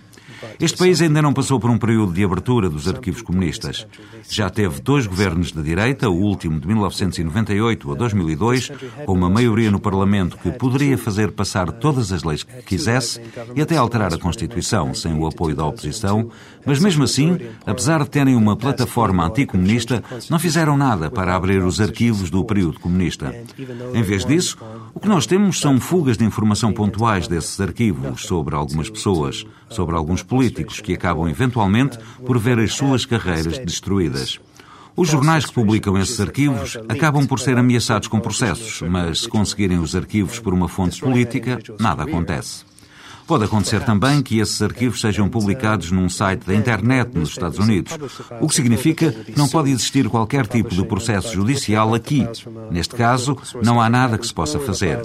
Este 0.60 0.78
país 0.78 1.02
ainda 1.02 1.22
não 1.22 1.32
passou 1.32 1.58
por 1.58 1.70
um 1.70 1.78
período 1.78 2.12
de 2.12 2.22
abertura 2.22 2.70
dos 2.70 2.86
arquivos 2.86 3.22
comunistas. 3.22 3.88
Já 4.30 4.50
teve 4.50 4.82
dois 4.82 5.08
governos 5.08 5.54
de 5.54 5.64
direita, 5.64 6.10
o 6.10 6.22
último 6.22 6.60
de 6.60 6.68
1998 6.68 7.90
a 7.90 7.96
2002, 7.96 8.70
com 9.06 9.14
uma 9.14 9.30
maioria 9.30 9.72
no 9.72 9.80
Parlamento 9.80 10.38
que 10.38 10.52
poderia 10.52 10.98
fazer 10.98 11.32
passar 11.32 11.72
todas 11.72 12.12
as 12.12 12.26
leis 12.26 12.44
que 12.44 12.62
quisesse 12.62 13.22
e 13.56 13.62
até 13.62 13.78
alterar 13.78 14.14
a 14.14 14.18
Constituição 14.18 14.94
sem 14.94 15.14
o 15.14 15.26
apoio 15.26 15.56
da 15.56 15.66
oposição, 15.66 16.30
mas 16.66 16.82
mesmo 16.82 17.06
assim, 17.06 17.38
apesar 17.66 18.04
de 18.04 18.10
terem 18.10 18.36
uma 18.36 18.58
plataforma 18.58 19.26
anticomunista, 19.26 20.04
não 20.30 20.40
fizeram 20.40 20.76
nada 20.76 21.10
para 21.10 21.38
abrir 21.38 21.64
os 21.64 21.80
arquivos 21.80 22.30
do 22.30 22.44
período 22.44 22.82
comunista. 22.82 23.34
Em 23.94 24.04
vez 24.04 24.26
disso, 24.26 24.58
o 24.94 25.00
que 25.00 25.08
nós 25.08 25.26
temos 25.26 25.58
são 25.62 25.80
fugas 25.80 26.18
de 26.18 26.26
informação 26.26 26.74
pontuais 26.74 27.30
desses 27.30 27.62
arquivos 27.62 28.26
sobre 28.26 28.56
algumas 28.56 28.90
pessoas, 28.90 29.46
sobre 29.70 29.96
alguns 29.96 30.22
políticos 30.22 30.49
que 30.82 30.94
acabam 30.94 31.30
eventualmente 31.30 31.98
por 32.26 32.38
ver 32.40 32.60
as 32.60 32.74
suas 32.74 33.06
carreiras 33.06 33.58
destruídas. 33.60 34.40
Os 34.96 35.08
jornais 35.08 35.46
que 35.46 35.54
publicam 35.54 35.98
esses 35.98 36.20
arquivos 36.20 36.78
acabam 36.90 37.26
por 37.26 37.40
ser 37.40 37.58
ameaçados 37.58 38.08
com 38.08 38.20
processos, 38.20 38.82
mas 38.82 39.22
se 39.22 39.30
conseguirem 39.30 39.80
os 39.80 39.96
arquivos 39.96 40.40
por 40.40 40.54
uma 40.54 40.68
fonte 40.68 41.00
política, 41.00 41.60
nada 41.80 42.04
acontece. 42.04 42.69
Pode 43.30 43.44
acontecer 43.46 43.86
também 43.86 44.24
que 44.24 44.40
esses 44.40 44.60
arquivos 44.60 45.00
sejam 45.00 45.30
publicados 45.30 45.92
num 45.92 46.10
site 46.10 46.48
da 46.48 46.56
internet 46.56 47.12
nos 47.14 47.30
Estados 47.30 47.60
Unidos, 47.60 47.96
o 48.42 48.48
que 48.48 48.56
significa 48.56 49.12
que 49.12 49.38
não 49.38 49.48
pode 49.48 49.70
existir 49.70 50.10
qualquer 50.10 50.48
tipo 50.48 50.74
de 50.74 50.84
processo 50.84 51.32
judicial 51.32 51.94
aqui. 51.94 52.28
Neste 52.72 52.96
caso, 52.96 53.38
não 53.64 53.80
há 53.80 53.88
nada 53.88 54.18
que 54.18 54.26
se 54.26 54.34
possa 54.34 54.58
fazer. 54.58 55.00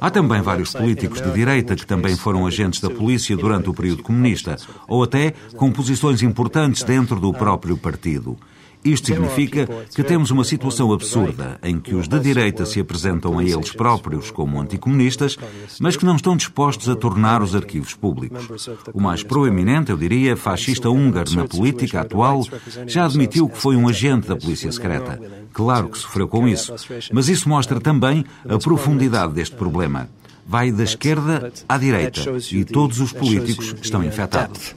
Há 0.00 0.10
também 0.10 0.42
vários 0.42 0.72
políticos 0.72 1.22
de 1.22 1.30
direita 1.30 1.76
que 1.76 1.86
também 1.86 2.16
foram 2.16 2.44
agentes 2.44 2.80
da 2.80 2.90
polícia 2.90 3.36
durante 3.36 3.70
o 3.70 3.74
período 3.74 4.02
comunista, 4.02 4.56
ou 4.88 5.04
até 5.04 5.32
com 5.56 5.70
posições 5.70 6.24
importantes 6.24 6.82
dentro 6.82 7.20
do 7.20 7.32
próprio 7.32 7.76
partido. 7.76 8.36
Isto 8.84 9.08
significa 9.08 9.68
que 9.94 10.02
temos 10.02 10.30
uma 10.30 10.44
situação 10.44 10.92
absurda 10.92 11.58
em 11.62 11.78
que 11.78 11.94
os 11.94 12.08
da 12.08 12.18
direita 12.18 12.64
se 12.64 12.80
apresentam 12.80 13.38
a 13.38 13.44
eles 13.44 13.72
próprios 13.72 14.30
como 14.30 14.60
anticomunistas, 14.60 15.36
mas 15.78 15.96
que 15.96 16.04
não 16.04 16.16
estão 16.16 16.36
dispostos 16.36 16.88
a 16.88 16.96
tornar 16.96 17.42
os 17.42 17.54
arquivos 17.54 17.94
públicos. 17.94 18.68
O 18.94 19.00
mais 19.00 19.22
proeminente, 19.22 19.90
eu 19.90 19.98
diria, 19.98 20.36
fascista 20.36 20.88
húngaro 20.88 21.34
na 21.34 21.44
política 21.44 22.00
atual, 22.00 22.42
já 22.86 23.04
admitiu 23.04 23.48
que 23.48 23.58
foi 23.58 23.76
um 23.76 23.88
agente 23.88 24.28
da 24.28 24.36
polícia 24.36 24.72
secreta. 24.72 25.20
Claro 25.52 25.88
que 25.88 25.98
sofreu 25.98 26.26
com 26.26 26.48
isso, 26.48 26.74
mas 27.12 27.28
isso 27.28 27.48
mostra 27.48 27.80
também 27.80 28.24
a 28.48 28.58
profundidade 28.58 29.34
deste 29.34 29.56
problema. 29.56 30.08
Vai 30.46 30.72
da 30.72 30.82
esquerda 30.82 31.52
à 31.68 31.76
direita 31.76 32.20
e 32.50 32.64
todos 32.64 32.98
os 32.98 33.12
políticos 33.12 33.74
estão 33.80 34.02
infectados 34.02 34.74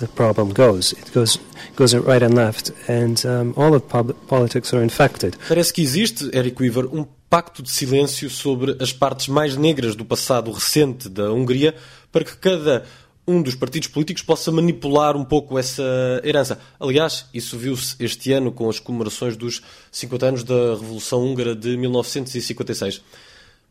the 0.00 0.08
problem 0.08 0.52
goes. 0.52 0.92
It 0.92 1.12
goes 1.12 1.38
goes 1.76 1.94
right 1.94 2.22
and 2.22 2.34
left, 2.34 2.72
and 2.88 3.22
um, 3.24 3.54
all 3.56 3.74
of 3.74 3.84
politics 4.26 4.74
are 4.74 4.82
infected. 4.82 5.36
Parece 5.48 5.72
que 5.72 5.82
existe, 5.82 6.30
Eric 6.32 6.60
Weaver, 6.60 6.86
um 6.92 7.06
pacto 7.28 7.62
de 7.62 7.70
silêncio 7.70 8.28
sobre 8.28 8.76
as 8.80 8.92
partes 8.92 9.28
mais 9.28 9.56
negras 9.56 9.94
do 9.94 10.04
passado 10.04 10.50
recente 10.50 11.08
da 11.08 11.32
Hungria, 11.32 11.74
para 12.10 12.24
que 12.24 12.36
cada 12.36 12.84
um 13.26 13.40
dos 13.40 13.54
partidos 13.54 13.88
políticos 13.88 14.22
possa 14.22 14.50
manipular 14.50 15.16
um 15.16 15.24
pouco 15.24 15.58
essa 15.58 15.82
herança. 16.24 16.58
Aliás, 16.80 17.26
isso 17.32 17.56
viu-se 17.56 17.94
este 18.00 18.32
ano 18.32 18.50
com 18.50 18.68
as 18.68 18.80
comemorações 18.80 19.36
dos 19.36 19.62
50 19.92 20.26
anos 20.26 20.44
da 20.44 20.74
Revolução 20.74 21.24
Húngara 21.24 21.54
de 21.54 21.76
1956. 21.76 23.00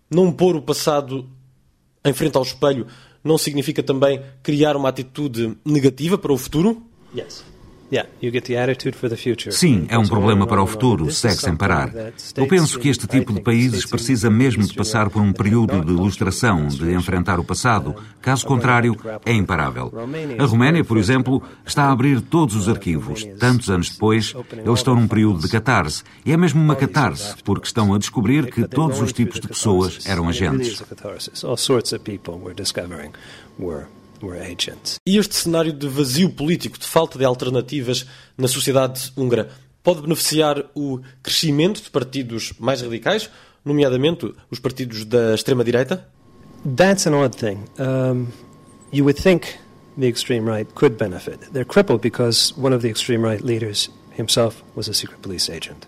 Não 0.09 0.31
pôr 0.31 0.55
o 0.55 0.61
passado 0.61 1.29
em 2.05 2.13
frente 2.13 2.37
ao 2.37 2.43
espelho 2.43 2.87
não 3.23 3.37
significa 3.37 3.83
também 3.83 4.21
criar 4.41 4.75
uma 4.75 4.89
atitude 4.89 5.57
negativa 5.65 6.17
para 6.17 6.33
o 6.33 6.37
futuro? 6.37 6.81
Yes. 7.15 7.43
Sim, 9.51 9.85
é 9.89 9.97
um 9.97 10.07
problema 10.07 10.45
para 10.45 10.61
o 10.61 10.67
futuro, 10.67 11.11
segue 11.11 11.35
sem 11.35 11.55
parar. 11.55 11.91
Eu 12.35 12.47
penso 12.47 12.79
que 12.79 12.89
este 12.89 13.07
tipo 13.07 13.33
de 13.33 13.41
países 13.41 13.85
precisa 13.85 14.29
mesmo 14.29 14.63
de 14.63 14.73
passar 14.73 15.09
por 15.09 15.21
um 15.21 15.33
período 15.33 15.83
de 15.83 15.91
ilustração, 15.91 16.67
de 16.67 16.91
enfrentar 16.93 17.39
o 17.39 17.43
passado. 17.43 17.95
Caso 18.21 18.45
contrário, 18.45 18.95
é 19.25 19.33
imparável. 19.33 19.91
A 20.37 20.45
Roménia, 20.45 20.83
por 20.83 20.97
exemplo, 20.97 21.41
está 21.65 21.85
a 21.85 21.91
abrir 21.91 22.21
todos 22.21 22.55
os 22.55 22.69
arquivos. 22.69 23.23
Tantos 23.39 23.69
anos 23.69 23.89
depois, 23.89 24.35
eles 24.51 24.79
estão 24.79 24.95
num 24.95 25.07
período 25.07 25.39
de 25.39 25.49
catarse. 25.49 26.03
E 26.25 26.31
é 26.31 26.37
mesmo 26.37 26.61
uma 26.61 26.75
catarse, 26.75 27.35
porque 27.43 27.65
estão 27.65 27.93
a 27.93 27.97
descobrir 27.97 28.51
que 28.51 28.67
todos 28.67 29.01
os 29.01 29.11
tipos 29.11 29.39
de 29.39 29.47
pessoas 29.47 30.05
eram 30.05 30.29
agentes. 30.29 30.83
E 35.05 35.17
este 35.17 35.35
cenário 35.35 35.73
de 35.73 35.87
vazio 35.87 36.29
político, 36.29 36.77
de 36.77 36.85
falta 36.85 37.17
de 37.17 37.25
alternativas 37.25 38.05
na 38.37 38.47
sociedade 38.47 39.11
húngara, 39.15 39.49
pode 39.83 40.01
beneficiar 40.01 40.65
o 40.75 40.99
crescimento 41.23 41.81
de 41.81 41.89
partidos 41.89 42.53
mais 42.59 42.81
radicais, 42.81 43.29
nomeadamente 43.63 44.33
os 44.51 44.59
partidos 44.59 45.05
da 45.05 45.33
extrema-direita? 45.33 46.07
That's 46.75 47.07
an 47.07 47.13
odd 47.13 47.37
thing. 47.37 47.59
Um, 47.79 48.27
you 48.91 49.05
would 49.05 49.21
think 49.21 49.47
the 49.97 50.07
extreme 50.07 50.49
right 50.49 50.71
could 50.73 50.97
benefit. 50.97 51.39
They're 51.51 51.65
crippled 51.65 52.01
because 52.01 52.53
one 52.57 52.75
of 52.75 52.81
the 52.81 52.89
extreme 52.89 53.25
right 53.25 53.43
leaders 53.43 53.89
himself 54.11 54.63
was 54.75 54.89
a 54.89 54.93
secret 54.93 55.21
police 55.21 55.49
agent. 55.49 55.87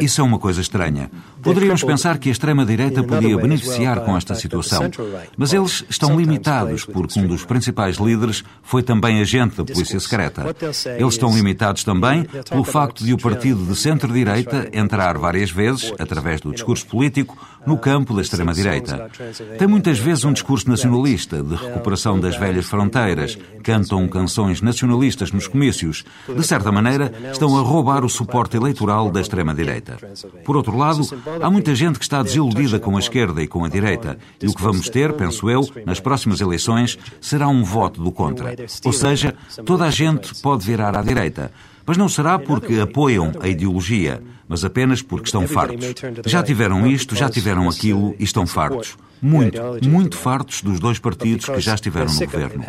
Isso 0.00 0.20
é 0.20 0.24
uma 0.24 0.38
coisa 0.38 0.60
estranha. 0.60 1.10
Poderíamos 1.44 1.84
pensar 1.84 2.18
que 2.18 2.28
a 2.28 2.32
extrema-direita 2.32 3.02
podia 3.02 3.36
beneficiar 3.36 4.00
com 4.00 4.16
esta 4.16 4.34
situação, 4.34 4.90
mas 5.36 5.52
eles 5.52 5.84
estão 5.88 6.18
limitados 6.18 6.84
porque 6.84 7.20
um 7.20 7.26
dos 7.26 7.44
principais 7.44 7.96
líderes 7.96 8.42
foi 8.62 8.82
também 8.82 9.20
agente 9.20 9.56
da 9.56 9.64
Polícia 9.64 10.00
Secreta. 10.00 10.56
Eles 10.98 11.14
estão 11.14 11.34
limitados 11.34 11.84
também 11.84 12.24
pelo 12.48 12.64
facto 12.64 13.04
de 13.04 13.12
o 13.12 13.18
partido 13.18 13.64
de 13.64 13.76
centro-direita 13.76 14.70
entrar 14.72 15.18
várias 15.18 15.50
vezes, 15.50 15.92
através 15.98 16.40
do 16.40 16.52
discurso 16.52 16.86
político, 16.86 17.36
no 17.66 17.78
campo 17.78 18.14
da 18.14 18.22
extrema-direita. 18.22 19.10
Tem 19.58 19.66
muitas 19.66 19.98
vezes 19.98 20.24
um 20.24 20.32
discurso 20.32 20.68
nacionalista, 20.68 21.42
de 21.42 21.54
recuperação 21.54 22.18
das 22.20 22.36
velhas 22.36 22.66
fronteiras, 22.66 23.38
cantam 23.62 24.06
canções 24.08 24.60
nacionalistas 24.60 25.32
nos 25.32 25.48
comícios. 25.48 26.04
De 26.28 26.46
certa 26.46 26.70
maneira, 26.70 27.12
estão 27.32 27.56
a 27.56 27.60
roubar 27.62 28.04
o 28.04 28.08
suporte 28.08 28.56
eleitoral 28.56 29.10
da 29.10 29.20
extrema-direita. 29.20 29.96
Por 30.44 30.56
outro 30.56 30.76
lado, 30.76 31.02
Há 31.40 31.50
muita 31.50 31.74
gente 31.74 31.98
que 31.98 32.04
está 32.04 32.22
desiludida 32.22 32.78
com 32.78 32.96
a 32.96 32.98
esquerda 32.98 33.42
e 33.42 33.46
com 33.46 33.64
a 33.64 33.68
direita, 33.68 34.18
e 34.40 34.46
o 34.46 34.54
que 34.54 34.62
vamos 34.62 34.88
ter, 34.88 35.12
penso 35.12 35.48
eu, 35.50 35.68
nas 35.84 36.00
próximas 36.00 36.40
eleições, 36.40 36.98
será 37.20 37.48
um 37.48 37.64
voto 37.64 38.02
do 38.02 38.12
contra. 38.12 38.54
Ou 38.84 38.92
seja, 38.92 39.34
toda 39.64 39.84
a 39.84 39.90
gente 39.90 40.40
pode 40.40 40.64
virar 40.64 40.96
à 40.96 41.02
direita. 41.02 41.50
Mas 41.86 41.96
não 41.96 42.08
será 42.08 42.38
porque 42.38 42.78
apoiam 42.80 43.32
a 43.40 43.48
ideologia, 43.48 44.22
mas 44.48 44.64
apenas 44.64 45.02
porque 45.02 45.26
estão 45.26 45.46
fartos. 45.46 45.94
Já 46.26 46.42
tiveram 46.42 46.86
isto, 46.86 47.14
já 47.14 47.28
tiveram 47.28 47.68
aquilo 47.68 48.14
e 48.18 48.24
estão 48.24 48.46
fartos. 48.46 48.96
Muito, 49.20 49.60
muito 49.86 50.16
fartos 50.16 50.62
dos 50.62 50.78
dois 50.80 50.98
partidos 50.98 51.46
que 51.46 51.60
já 51.60 51.74
estiveram 51.74 52.12
no 52.12 52.26
governo. 52.26 52.64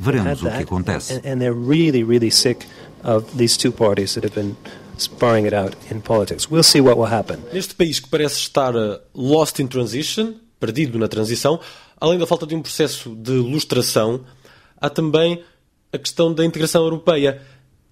Veremos 0.00 0.42
o 0.42 0.50
que 0.50 0.62
acontece 0.62 1.20
sparring 4.98 5.46
it 5.46 5.54
out 5.54 5.76
in 5.90 6.00
politics. 6.00 6.50
We'll 6.50 6.62
see 6.62 6.80
what 6.80 6.98
will 6.98 7.12
happen. 7.12 7.38
Neste 7.52 7.74
país 7.74 8.00
que 8.00 8.08
parece 8.08 8.38
estar 8.40 8.74
uh, 8.74 9.00
lost 9.14 9.60
in 9.60 9.66
transition, 9.66 10.34
perdido 10.58 10.98
na 10.98 11.08
transição, 11.08 11.60
além 12.00 12.18
da 12.18 12.26
falta 12.26 12.46
de 12.46 12.54
um 12.54 12.62
processo 12.62 13.14
de 13.14 13.32
ilustração, 13.32 14.24
há 14.80 14.88
também 14.88 15.42
a 15.92 15.98
questão 15.98 16.32
da 16.32 16.44
integração 16.44 16.82
europeia. 16.82 17.40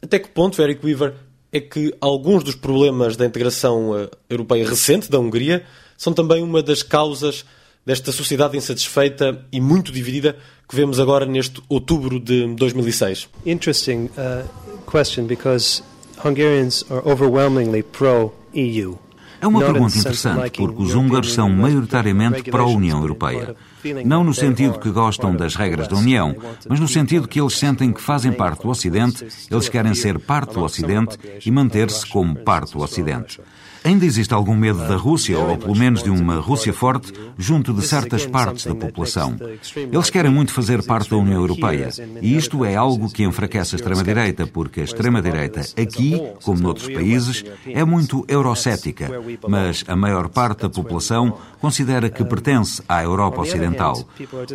Até 0.03 0.19
que 0.19 0.29
ponto, 0.29 0.61
Eric 0.61 0.85
Weaver, 0.85 1.14
é 1.53 1.61
que 1.61 1.95
alguns 2.01 2.43
dos 2.43 2.55
problemas 2.55 3.17
da 3.17 3.25
integração 3.25 3.93
uh, 3.93 4.11
europeia 4.29 4.69
recente 4.69 5.11
da 5.11 5.19
Hungria 5.19 5.64
são 5.97 6.12
também 6.12 6.43
uma 6.43 6.62
das 6.62 6.83
causas 6.83 7.45
desta 7.87 8.11
sociedade 8.12 8.57
insatisfeita 8.57 9.45
e 9.53 9.61
muito 9.61 9.93
dividida 9.93 10.37
que 10.69 10.75
vemos 10.75 10.99
agora 10.99 11.27
neste 11.27 11.62
outubro 11.69 12.19
de 12.19 12.47
2006? 12.55 13.29
Interesting 13.45 14.11
uh, 14.17 14.49
question 14.90 15.27
because 15.27 15.83
Hungarians 16.25 16.85
are 16.91 17.03
overwhelmingly 17.05 17.83
pro-EU. 17.83 18.99
É 19.41 19.47
uma 19.47 19.61
pergunta 19.61 19.99
interessante, 19.99 20.53
porque 20.53 20.83
os 20.83 20.95
húngaros 20.95 21.35
são 21.35 21.51
maioritariamente 21.51 22.51
pró-União 22.51 22.99
Europeia. 23.01 23.55
Não 24.03 24.25
no 24.25 24.33
sentido 24.33 24.79
que 24.79 24.91
gostam 24.91 25.37
das 25.37 25.55
regras 25.55 25.87
da 25.87 25.97
União, 25.97 26.35
mas 26.67 26.81
no 26.81 26.89
sentido 26.89 27.29
que 27.29 27.39
eles 27.39 27.59
sentem 27.59 27.93
que 27.93 28.01
fazem 28.01 28.33
parte 28.33 28.63
do 28.63 28.71
Ocidente, 28.71 29.27
eles 29.51 29.69
querem 29.69 29.95
ser 29.95 30.19
parte 30.19 30.55
do 30.55 30.63
Ocidente 30.63 31.19
e 31.45 31.51
manter-se 31.51 32.07
como 32.07 32.37
parte 32.37 32.73
do 32.73 32.83
Ocidente. 32.83 33.39
Ainda 33.85 34.07
existe 34.07 34.33
algum 34.33 34.57
medo 34.57 34.79
da 34.79 34.97
Rússia, 34.97 35.38
ou 35.38 35.59
pelo 35.59 35.77
menos 35.77 36.03
de 36.03 36.09
uma 36.09 36.37
Rússia 36.37 36.73
forte, 36.73 37.12
junto 37.37 37.75
de 37.75 37.87
certas 37.87 38.25
partes 38.25 38.64
da 38.64 38.75
população. 38.75 39.37
Eles 39.77 40.09
querem 40.09 40.31
muito 40.31 40.53
fazer 40.55 40.83
parte 40.83 41.11
da 41.11 41.18
União 41.18 41.38
Europeia. 41.38 41.90
E 42.23 42.35
isto 42.35 42.64
é 42.64 42.75
algo 42.75 43.12
que 43.12 43.25
enfraquece 43.25 43.75
a 43.75 43.77
extrema-direita, 43.77 44.47
porque 44.47 44.81
a 44.81 44.85
extrema-direita, 44.85 45.61
aqui, 45.77 46.18
como 46.42 46.61
noutros 46.61 46.88
países, 46.88 47.44
é 47.66 47.85
muito 47.85 48.25
eurocética. 48.27 49.11
Mas 49.47 49.85
a 49.87 49.94
maior 49.94 50.31
parte 50.31 50.62
da 50.62 50.70
população 50.70 51.37
considera 51.61 52.09
que 52.09 52.25
pertence 52.25 52.83
à 52.88 53.03
Europa 53.03 53.42
Ocidental. 53.42 54.03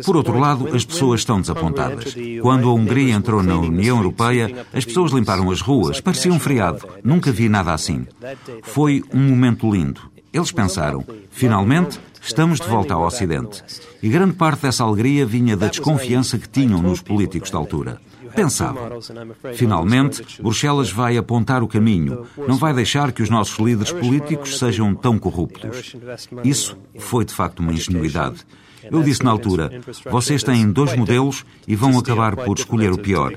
Por 0.04 0.16
outro 0.16 0.38
lado, 0.38 0.74
as 0.74 0.84
pessoas 0.84 1.20
estão 1.20 1.40
desapontadas. 1.40 2.16
Quando 2.42 2.68
a 2.68 2.74
Hungria 2.74 3.14
entrou 3.14 3.44
na 3.44 3.56
União 3.56 3.98
Europeia, 3.98 4.66
as 4.72 4.84
pessoas 4.84 5.12
limparam 5.12 5.50
as 5.52 5.60
ruas. 5.60 6.00
Parecia 6.00 6.32
um 6.32 6.40
feriado. 6.40 6.80
Nunca 7.04 7.30
vi 7.30 7.48
nada 7.48 7.72
assim. 7.72 8.06
Foi 8.62 9.02
um 9.12 9.19
um 9.20 9.28
momento 9.28 9.70
lindo. 9.70 10.00
Eles 10.32 10.50
pensaram: 10.50 11.04
finalmente 11.30 12.00
estamos 12.22 12.58
de 12.60 12.66
volta 12.66 12.94
ao 12.94 13.04
Ocidente. 13.04 13.62
E 14.02 14.08
grande 14.08 14.34
parte 14.34 14.62
dessa 14.62 14.84
alegria 14.84 15.26
vinha 15.26 15.56
da 15.56 15.68
desconfiança 15.68 16.38
que 16.38 16.48
tinham 16.48 16.80
nos 16.80 17.02
políticos 17.02 17.50
da 17.50 17.58
altura. 17.58 18.00
Pensavam: 18.34 19.00
finalmente, 19.54 20.22
Bruxelas 20.40 20.90
vai 20.90 21.16
apontar 21.16 21.62
o 21.62 21.68
caminho, 21.68 22.26
não 22.46 22.56
vai 22.56 22.72
deixar 22.72 23.12
que 23.12 23.22
os 23.22 23.28
nossos 23.28 23.58
líderes 23.58 23.92
políticos 23.92 24.58
sejam 24.58 24.94
tão 24.94 25.18
corruptos. 25.18 25.94
Isso 26.44 26.76
foi 26.98 27.24
de 27.24 27.34
facto 27.34 27.60
uma 27.60 27.72
ingenuidade. 27.72 28.46
Eu 28.90 29.02
disse 29.02 29.22
na 29.22 29.30
altura: 29.30 29.70
vocês 30.10 30.42
têm 30.42 30.70
dois 30.70 30.96
modelos 30.96 31.44
e 31.66 31.76
vão 31.76 31.98
acabar 31.98 32.36
por 32.36 32.58
escolher 32.58 32.92
o 32.92 32.98
pior. 32.98 33.32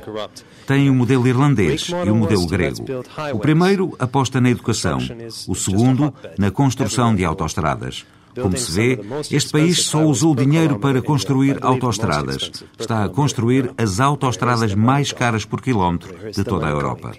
Têm 0.65 0.89
o 0.89 0.93
modelo 0.93 1.27
irlandês 1.27 1.89
e 2.05 2.09
o 2.09 2.15
modelo 2.15 2.47
grego. 2.47 2.85
O 3.33 3.39
primeiro 3.39 3.95
aposta 3.99 4.39
na 4.39 4.49
educação, 4.49 4.99
o 5.47 5.55
segundo 5.55 6.13
na 6.37 6.51
construção 6.51 7.15
de 7.15 7.25
autoestradas. 7.25 8.05
Como 8.41 8.57
se 8.57 8.71
vê, 8.71 8.99
este 9.31 9.51
país 9.51 9.83
só 9.83 10.03
usou 10.03 10.35
dinheiro 10.35 10.79
para 10.79 11.01
construir 11.01 11.59
autoestradas. 11.61 12.51
Está 12.79 13.03
a 13.03 13.09
construir 13.09 13.71
as 13.77 13.99
autoestradas 13.99 14.73
mais 14.73 15.11
caras 15.11 15.45
por 15.45 15.61
quilómetro 15.61 16.31
de 16.31 16.43
toda 16.43 16.67
a 16.67 16.71
Europa. 16.71 17.11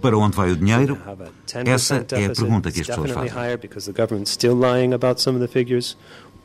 Para 0.00 0.18
onde 0.18 0.36
vai 0.36 0.50
o 0.50 0.56
dinheiro? 0.56 0.98
Essa 1.64 2.04
é 2.12 2.26
a 2.26 2.30
pergunta 2.30 2.72
que 2.72 2.80
as 2.80 2.86
pessoas 2.86 3.10
fazem. 3.12 3.32